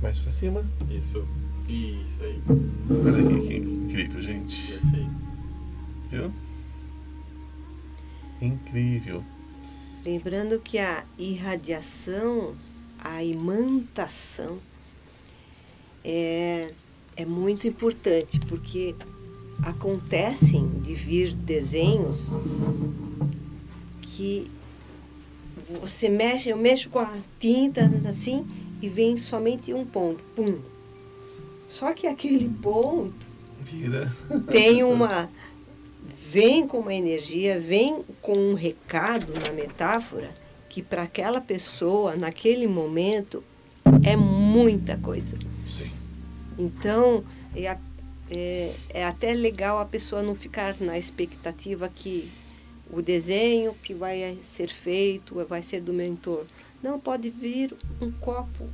[0.00, 0.64] mais para cima.
[0.90, 1.26] Isso.
[1.68, 2.42] Isso aí.
[2.90, 4.72] Olha aqui que incrível, gente.
[4.78, 5.10] Perfeito.
[6.10, 6.32] Viu?
[8.40, 9.24] Incrível.
[10.04, 12.54] Lembrando que a irradiação,
[12.98, 14.58] a imantação,
[16.04, 16.72] é,
[17.16, 18.94] é muito importante, porque
[19.62, 22.28] acontecem de vir desenhos
[24.02, 24.50] que
[25.80, 28.46] você mexe, eu mexo com a tinta assim
[28.80, 30.58] e vem somente um ponto, pum.
[31.68, 33.14] Só que aquele ponto
[33.60, 34.14] Vira.
[34.50, 35.28] tem uma
[36.30, 40.30] vem com uma energia, vem com um recado na metáfora
[40.68, 43.42] que para aquela pessoa naquele momento
[44.02, 45.36] é muita coisa.
[45.68, 45.90] Sim.
[46.58, 47.22] Então
[47.54, 47.78] é, a-
[48.34, 52.30] é, é até legal a pessoa não ficar na expectativa que
[52.90, 56.44] o desenho que vai ser feito vai ser do mentor.
[56.82, 58.68] Não, pode vir um copo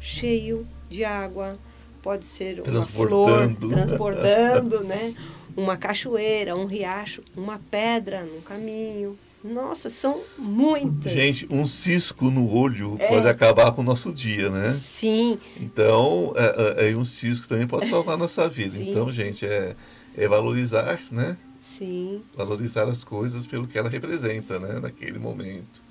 [0.00, 1.58] cheio de água,
[2.02, 4.80] pode ser uma flor Transbordando.
[4.82, 5.14] né?
[5.54, 9.18] Uma cachoeira, um riacho, uma pedra no caminho.
[9.44, 11.12] Nossa, são muitas.
[11.12, 13.08] Gente, um cisco no olho É.
[13.08, 14.80] pode acabar com o nosso dia, né?
[14.94, 18.76] Sim, Então, é, é, é, um cisco também pode salvar a nossa vida.
[18.78, 18.90] Sim.
[18.90, 19.74] Então, gente, é,
[20.16, 21.36] é valorizar, né?
[21.78, 24.78] sim, Valorizar as coisas pelo que ela representa, né?
[24.80, 25.82] Naquele momento.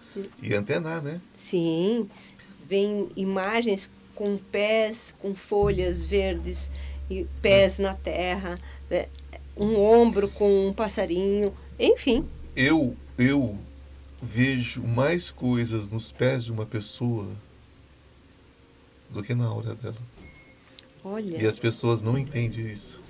[0.42, 1.20] E antenar, né?
[1.38, 2.08] sim.
[2.68, 6.70] Vem imagens com pés, com folhas verdes
[7.10, 8.58] e pés na terra,
[8.90, 9.08] né?
[9.58, 12.26] um ombro com um passarinho, enfim.
[12.56, 13.58] Eu, eu
[14.22, 17.28] vejo mais coisas nos pés de uma pessoa
[19.10, 19.96] do que na aura dela.
[21.04, 23.02] Olha, E as pessoas não entendem isso.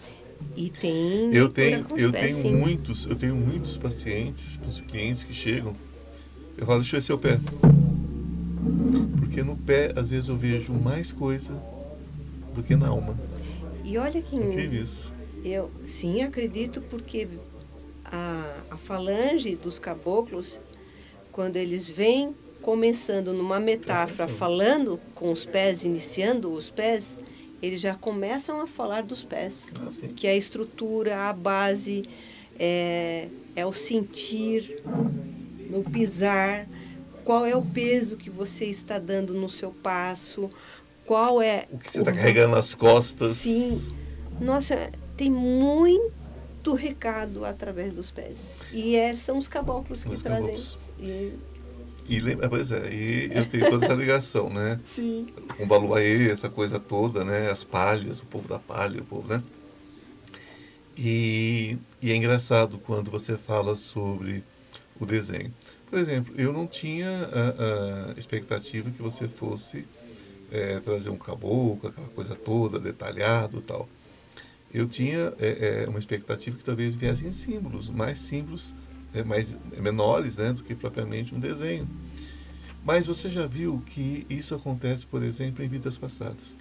[0.56, 2.56] e tem Eu tenho, os eu pés, tenho sim.
[2.56, 5.76] muitos, eu tenho muitos pacientes, muitos clientes que chegam.
[6.58, 7.40] Eu falo, deixa eu ver seu pé.
[9.20, 11.54] Porque no pé, às vezes, eu vejo mais coisa
[12.56, 13.18] do que na alma.
[13.84, 15.14] E olha que Incrível isso.
[15.44, 17.28] Eu sim acredito porque
[18.12, 20.60] a, a falange dos caboclos,
[21.32, 27.18] quando eles vêm começando numa metáfora, falando com os pés, iniciando os pés,
[27.62, 32.08] eles já começam a falar dos pés, Ah, que é a estrutura, a base,
[32.60, 34.82] é, é o sentir,
[35.70, 36.68] no pisar,
[37.24, 40.50] qual é o peso que você está dando no seu passo,
[41.06, 43.38] qual é O que você está carregando nas costas.
[43.38, 43.82] Sim.
[44.40, 46.21] Nossa, tem muito
[46.74, 48.38] recado através dos pés.
[48.72, 50.44] E é, são os caboclos que Os trazem.
[50.48, 50.78] caboclos.
[51.00, 51.34] E-
[52.08, 54.80] E lembra, pois é, e eu tenho toda essa ligação, né?
[54.96, 55.28] sim.
[55.58, 57.50] com o Baluaê, essa coisa toda, né?
[57.50, 59.42] As palhas, o povo da palha, o povo, né?
[60.98, 64.44] E, e é engraçado quando você fala sobre
[65.00, 65.54] o desenho.
[65.90, 69.86] Por exemplo, eu não tinha a, a expectativa que você fosse
[70.52, 73.88] eh, trazer um caboclo, aquela coisa toda, detalhado e tal.
[74.74, 78.74] Eu tinha eh, eh, uma expectativa que talvez viessem símbolos, mais símbolos,
[79.14, 80.54] eh, mais menores, né?
[80.54, 81.88] Do que propriamente um desenho.
[82.84, 86.58] Mas você já viu que isso acontece, por exemplo, em vidas passadas.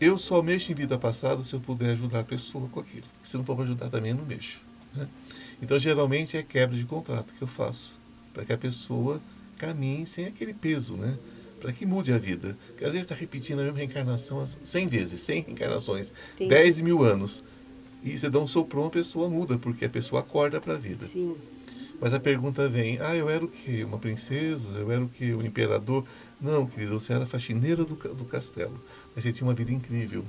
[0.00, 3.06] Eu só mexo em vida passada se eu puder ajudar a pessoa com aquilo.
[3.22, 4.62] Se não for para ajudar também, eu não mexo.
[4.94, 5.08] né?
[5.60, 7.98] Então, geralmente, é quebra de contrato que eu faço.
[8.32, 9.20] Para que a pessoa
[9.58, 11.18] caminhe sem aquele peso, né?
[11.60, 12.56] Para que mude a vida.
[12.68, 16.50] Porque às vezes está repetindo a mesma reencarnação as 100 vezes, 100 reencarnações, Entendi.
[16.50, 17.42] 10 mil anos.
[18.02, 21.06] E você dá um soprão, a pessoa muda, porque a pessoa acorda para a vida.
[21.06, 21.36] Sim.
[22.00, 23.84] Mas a pergunta vem, ah, eu era o quê?
[23.84, 24.70] Uma princesa?
[24.70, 25.34] Eu era o quê?
[25.34, 26.06] Um imperador?
[26.40, 28.82] Não, querido, você era faxineira do, do castelo.
[29.14, 30.24] Mas você tinha uma vida incrível.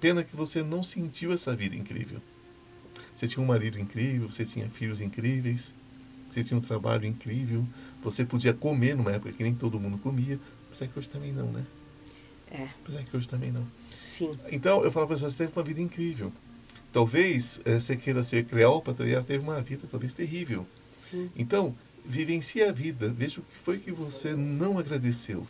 [0.00, 2.20] Pena que você não sentiu essa vida incrível.
[3.14, 5.72] Você tinha um marido incrível, você tinha filhos incríveis,
[6.32, 7.64] você tinha um trabalho incrível,
[8.04, 11.46] você podia comer numa época que nem todo mundo comia, apesar que hoje também não,
[11.50, 11.64] né?
[12.50, 13.66] É, Apesar que hoje também não.
[13.90, 14.30] sim.
[14.52, 16.32] Então, eu falo para você, você teve uma vida incrível.
[16.92, 20.64] Talvez eh, você queira ser Cleópatra e ela teve uma vida talvez terrível.
[21.10, 21.28] Sim.
[21.34, 21.74] Então,
[22.04, 23.08] vivencie a vida.
[23.08, 25.44] Veja o que foi que você não agradeceu.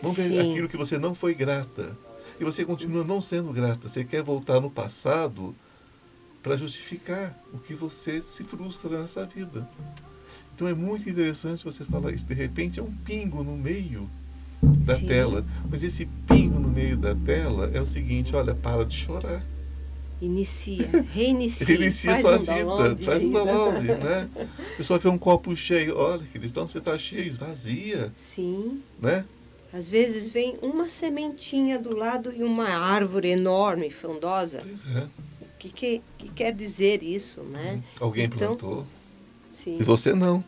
[0.00, 0.52] Vamos ver Sim.
[0.52, 1.96] aquilo que você não foi grata.
[2.40, 3.88] E você continua não sendo grata.
[3.88, 5.54] Você quer voltar no passado
[6.42, 9.68] para justificar o que você se frustra nessa vida.
[10.54, 12.26] Então é muito interessante você falar isso.
[12.26, 14.08] De repente é um pingo no meio
[14.62, 15.06] da Sim.
[15.06, 15.44] tela.
[15.68, 19.44] Mas esse pingo no meio da tela é o seguinte, olha, para de chorar.
[20.22, 21.66] Inicia, reinicia.
[21.66, 23.32] Reinicia sua um vida, faz um né?
[23.32, 24.28] download, né?
[24.36, 28.80] A pessoa vê um copo cheio, olha, querido, então você está cheio, esvazia, Sim.
[29.02, 29.24] né?
[29.72, 34.62] Às vezes vem uma sementinha do lado e uma árvore enorme, frondosa.
[34.64, 35.00] Pois é.
[35.40, 37.82] O que, que, que quer dizer isso, né?
[37.98, 38.86] Alguém Então, plantou
[39.64, 40.44] Sim, e você não.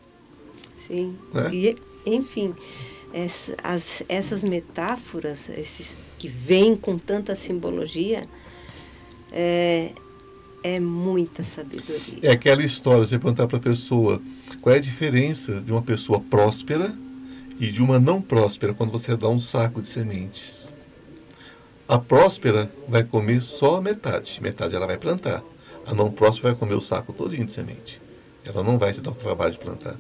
[0.87, 1.17] sim.
[1.33, 1.51] né?
[1.53, 2.55] E, enfim,
[3.13, 8.27] essa- as- essas metáforas, esses que vêm com tanta simbologia,
[9.33, 9.93] é,
[10.63, 12.19] é muita sabedoria.
[12.23, 14.21] É aquela história, você perguntar para a pessoa
[14.61, 16.95] qual é a diferença de uma pessoa próspera
[17.59, 20.75] e de uma não próspera quando você dá um saco de sementes.
[21.89, 25.43] A próspera vai comer só metade, metade ela vai plantar.
[25.87, 28.01] A não próspera vai comer o saco todinho de semente.
[28.47, 29.97] Ela não vai se dar o trabalho de plantar.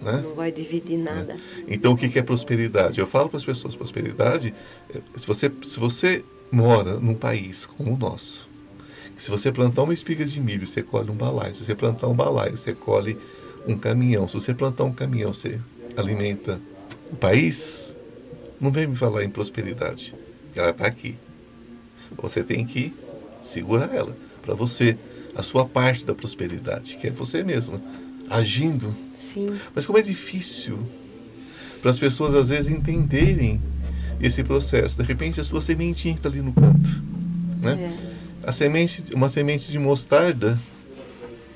[0.00, 0.20] Né?
[0.22, 1.36] Não vai dividir nada.
[1.66, 3.00] Então, o que que é prosperidade?
[3.00, 4.54] Eu falo para as pessoas, prosperidade,
[4.94, 8.48] é, se você, se você mora num país como o nosso,
[9.16, 11.54] se você plantar uma espiga de milho, você colhe um balaio.
[11.54, 13.18] Se você plantar um balaio, você colhe
[13.66, 14.28] um caminhão.
[14.28, 15.58] Se você plantar um caminhão, você
[15.96, 16.60] alimenta
[17.10, 17.96] o país.
[18.60, 20.14] Não vem me falar em prosperidade.
[20.54, 21.16] Ela está aqui.
[22.18, 22.92] Você tem que
[23.40, 24.14] segurar ela.
[24.42, 24.98] Para você,
[25.36, 27.80] a sua parte da prosperidade, que é você mesma,
[28.28, 30.78] agindo Sim, mas como é difícil
[31.80, 33.60] para as pessoas às vezes entenderem
[34.20, 34.96] esse processo.
[34.96, 37.02] De repente a sua sementinha que está ali no canto,
[37.60, 37.92] né?
[38.42, 40.58] é, A semente, uma semente de mostarda,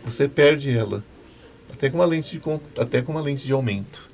[0.04, 1.02] você perde ela,
[1.72, 2.42] até com uma lente de
[2.78, 4.10] até com uma lente de aumento.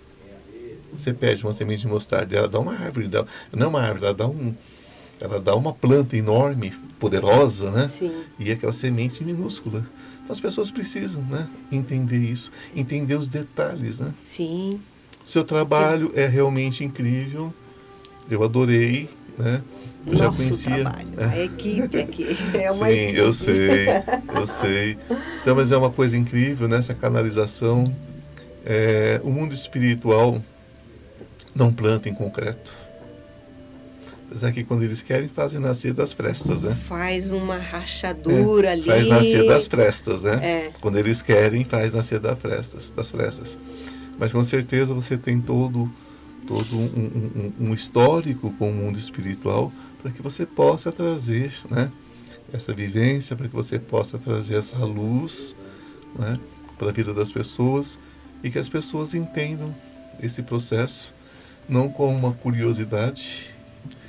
[0.93, 4.05] Você perde uma semente de mostarda, ela dá uma árvore, dá, não é uma árvore,
[4.07, 4.55] ela dá um,
[5.21, 7.91] ela dá uma planta enorme, poderosa, né?
[7.99, 9.85] sim, e aquela semente minúscula.
[10.23, 14.13] Então as pessoas precisam, né, entender isso, entender os detalhes, né?
[14.25, 14.81] sim.
[15.25, 17.53] Seu trabalho é realmente incrível.
[18.31, 19.61] Eu adorei, né?
[20.07, 20.75] Eu já Nosso conhecia.
[20.85, 21.25] trabalho, É.
[21.25, 22.37] a equipe aqui.
[22.55, 23.19] É uma Sim, equipe.
[23.19, 23.87] eu sei,
[24.37, 24.97] eu sei.
[25.43, 27.93] Então, mas é uma coisa incrível nessa canalização.
[28.65, 30.41] É, o mundo espiritual
[31.53, 32.73] não planta em concreto.
[34.37, 36.75] Apesar que quando eles querem, fazem nascer das frestas, né?
[36.87, 38.83] Faz uma rachadura ali.
[38.83, 40.35] Faz nascer das frestas, né?
[40.45, 40.71] É.
[40.79, 43.59] Quando eles querem, faz nascer das frestas, das frestas.
[44.19, 45.91] Mas com certeza você tem todo,
[46.47, 49.73] todo um, um- um- um histórico com o mundo espiritual
[50.03, 51.91] para que você possa trazer né,
[52.53, 55.57] essa vivência, para que você possa trazer essa luz
[56.19, 56.39] né,
[56.79, 57.99] para a vida das pessoas
[58.45, 59.75] e que as pessoas entendam
[60.23, 61.15] esse processo
[61.67, 63.56] não como uma curiosidade,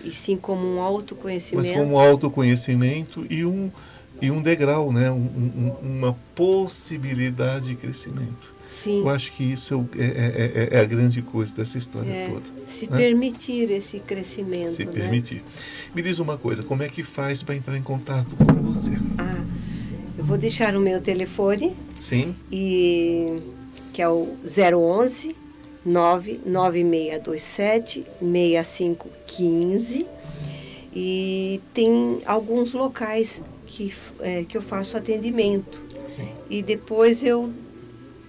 [0.07, 1.67] E sim como um autoconhecimento.
[1.67, 3.69] mas como um autoconhecimento e um,
[4.21, 5.11] e um degrau, né?
[5.11, 8.55] Um- um- uma possibilidade de crescimento.
[8.83, 8.99] Sim.
[8.99, 12.09] Eu acho que isso é, o- é- é- é- é a grande coisa dessa história
[12.09, 12.45] É, toda.
[12.67, 12.95] se né?
[12.97, 14.71] permitir esse crescimento.
[14.71, 14.91] Se né?
[14.91, 15.43] permitir.
[15.95, 18.91] Me diz uma coisa, como é que faz para entrar em contato com você?
[19.17, 19.43] Ah,
[20.17, 22.35] eu vou deixar o meu telefone, Sim?
[22.51, 23.41] e,
[23.93, 25.35] que é o 011
[25.87, 30.05] 99627 6515.
[30.93, 35.81] E tem alguns locais que, eh, que eu faço atendimento.
[36.07, 36.27] Sim.
[36.49, 37.51] E depois eu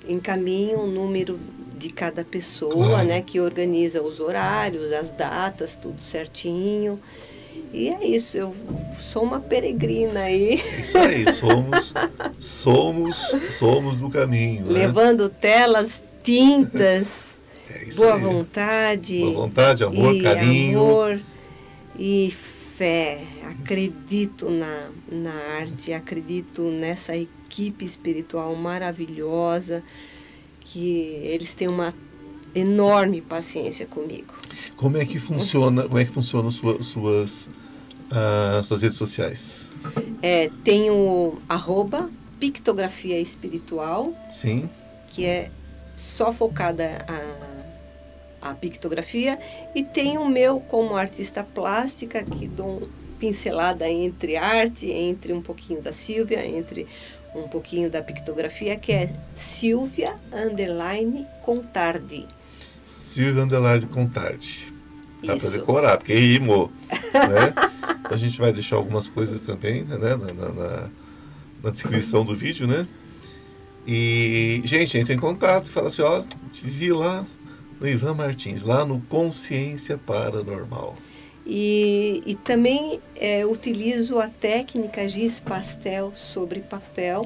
[0.09, 1.39] encaminho o número
[1.79, 3.07] de cada pessoa, Claro.
[3.09, 6.99] né, que organiza os horários, as datas, tudo certinho.
[7.73, 8.55] E é isso, eu
[9.01, 11.95] sou uma peregrina aí, Isso aí, somos,
[12.39, 13.17] somos,
[13.51, 14.67] somos do caminho.
[14.67, 14.87] Né?
[14.87, 17.38] levando telas, tintas, É
[17.89, 18.21] isso boa aí.
[18.23, 20.81] vontade, Boa vontade, amor, e carinho.
[20.81, 21.21] amor
[21.99, 22.33] e
[22.77, 23.23] fé.
[23.45, 29.83] Acredito na, na arte, acredito nessa equipe espiritual maravilhosa,
[30.61, 31.93] que eles têm uma
[32.55, 34.35] enorme paciência comigo.
[34.77, 37.49] Como é que funciona, como é que funcionam sua, suas,
[38.11, 39.69] ah, suas redes sociais?
[40.23, 42.11] É, tem o arroba
[42.41, 44.69] pictografia espiritual, Sim?
[45.11, 45.51] que é
[45.95, 47.48] só focada a,
[48.41, 49.39] a pictografia,
[49.75, 52.89] e tem o meu como artista plástica, que dou
[53.19, 56.87] pincelada entre arte, entre um pouquinho da Silvia, entre
[57.35, 62.27] um pouquinho da pictografia, que é Silvia Underline Contardi.
[62.87, 64.73] Silvia Underline Contardi.
[65.25, 66.71] Dá para decorar, porque rimou.
[67.13, 67.53] Né?
[68.09, 70.89] A gente vai deixar algumas coisas também né, na, na- na-
[71.63, 72.87] na descrição do vídeo, né?
[73.87, 77.27] E, gente, entra em contato e fala assim, ó, te vi lá
[77.81, 80.97] no Ivan Martins, lá no Consciência Paranormal.
[81.47, 87.25] E, e também é, utilizo a técnica giz pastel sobre papel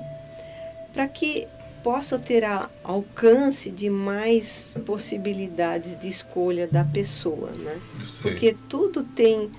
[0.93, 1.49] para que
[1.83, 7.81] possa ter a, alcance de mais possibilidades de escolha da pessoa, né?
[8.23, 9.51] Porque tudo tem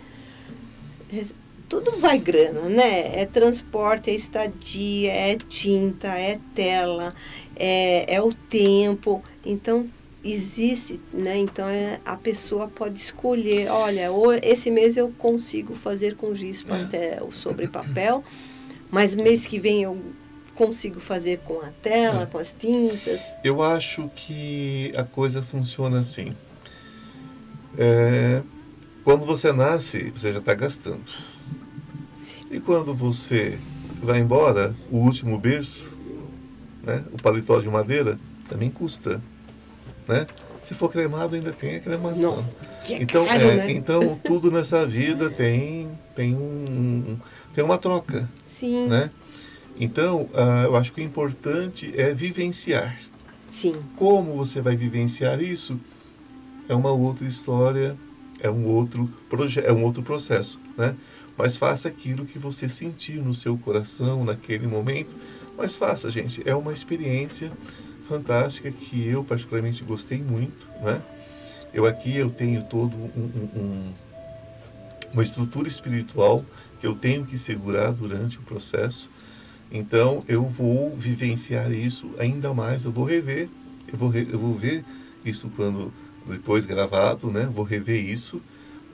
[1.67, 3.19] tudo vai grana, né?
[3.19, 7.13] É transporte, é estadia, é tinta, é tela,
[7.55, 9.23] é, é o tempo.
[9.43, 9.89] Então,
[10.23, 11.37] existe, né?
[11.37, 14.07] Então, é, a pessoa pode escolher, olha,
[14.41, 18.23] esse mês eu consigo fazer com giz pastel sobre papel,
[18.89, 19.97] mas mês que vem eu
[20.55, 22.25] consigo fazer com a tela, É.
[22.25, 23.19] com as tintas.
[23.43, 26.35] Eu acho que a coisa funciona assim.
[27.77, 28.41] É,
[29.03, 31.03] quando você nasce, você já está gastando.
[32.51, 33.57] E quando você
[34.01, 35.91] vai embora, o último berço,
[36.83, 39.19] né, o paletó de madeira, também custa.
[40.07, 40.27] Né?
[40.63, 42.37] Se for cremado, ainda tem a cremação.
[42.37, 42.45] Não,
[42.81, 43.71] que é então, caro, é, né?
[43.71, 47.17] então, tudo nessa vida tem, tem, um,
[47.53, 48.29] tem uma troca.
[48.47, 49.09] Sim, Né?
[49.79, 52.95] Então, ah, eu acho que o importante é vivenciar.
[53.49, 55.79] sim, Como você vai vivenciar isso
[56.69, 57.97] é uma outra história,
[58.39, 60.95] é um outro projeto, é um outro processo, né?
[61.37, 65.15] Mas faça aquilo que você sentir no seu coração naquele momento.
[65.57, 66.41] Mas faça, gente.
[66.45, 67.51] É uma experiência
[68.07, 71.01] fantástica que eu particularmente gostei muito, né?
[71.73, 73.93] Eu aqui eu tenho todo um, um- um-
[75.13, 76.43] uma estrutura espiritual
[76.79, 79.09] que eu tenho que segurar durante o processo.
[79.71, 82.83] Então eu vou vivenciar isso ainda mais.
[82.83, 83.49] Eu vou rever,
[83.91, 84.83] eu vou, re- eu vou ver
[85.25, 85.91] isso quando
[86.27, 87.49] depois gravado, né?
[87.51, 88.41] Vou rever isso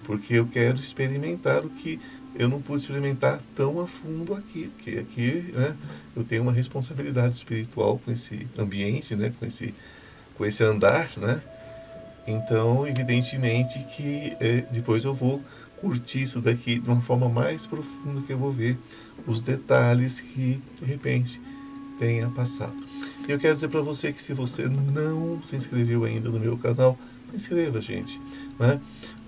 [0.06, 1.99] porque eu quero experimentar o que
[2.35, 5.76] eu não pude experimentar tão a fundo aqui, porque aqui, né?
[6.15, 9.34] Eu tenho uma responsabilidade espiritual com esse ambiente, né?
[9.39, 9.73] Com esse
[10.38, 11.41] com esse andar, né?
[12.26, 15.43] Então, evidentemente que eh, depois eu vou
[15.81, 18.77] curtir isso daqui de uma forma mais profunda que eu vou ver
[19.26, 21.41] os detalhes que de repente
[21.97, 22.76] tenha passado.
[23.27, 26.57] E eu quero dizer para você que se você não se inscreveu ainda no meu
[26.57, 26.97] canal,
[27.30, 28.19] se inscreva, gente.
[28.60, 28.80] Né?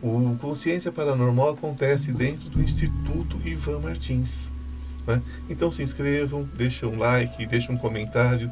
[0.02, 4.52] O Consciência Paranormal acontece dentro do Instituto Ivan Martins.
[5.06, 5.22] Né?
[5.50, 8.52] Então se inscrevam, deixem um like, deixem um comentário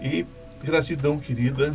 [0.00, 0.24] e
[0.64, 1.74] gratidão, querida.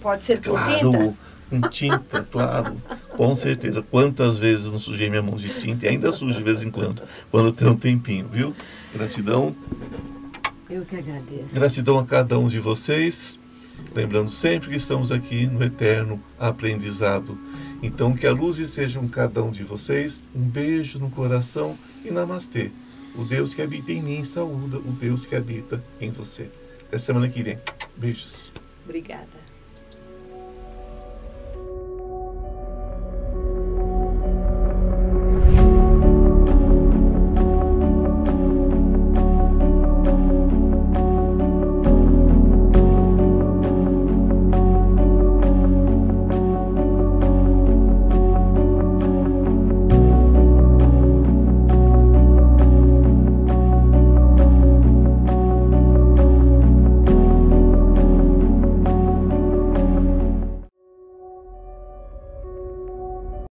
[0.00, 0.80] pode ser com tinta.
[0.80, 1.16] Claro,
[1.48, 2.76] com tinta, claro.
[3.16, 3.82] Com certeza.
[3.82, 7.02] Quantas vezes não sujei minha mão de tinta e ainda sujo de vez em quando,
[7.30, 8.54] quando eu tenho um tempinho, viu?
[8.94, 9.54] Gratidão,
[10.68, 11.46] Eu que agradeço.
[11.52, 13.38] gratidão a cada um de vocês.
[13.94, 17.36] Lembrando sempre que estamos aqui no eterno aprendizado.
[17.82, 20.20] Então, que a luz esteja com cada um de vocês.
[20.34, 22.70] Um beijo no coração e namastê.
[23.16, 26.48] O Deus que habita em mim saúda o Deus que habita em você.
[26.86, 27.58] Até semana que vem.
[27.96, 28.52] Beijos.
[28.84, 29.41] Obrigada.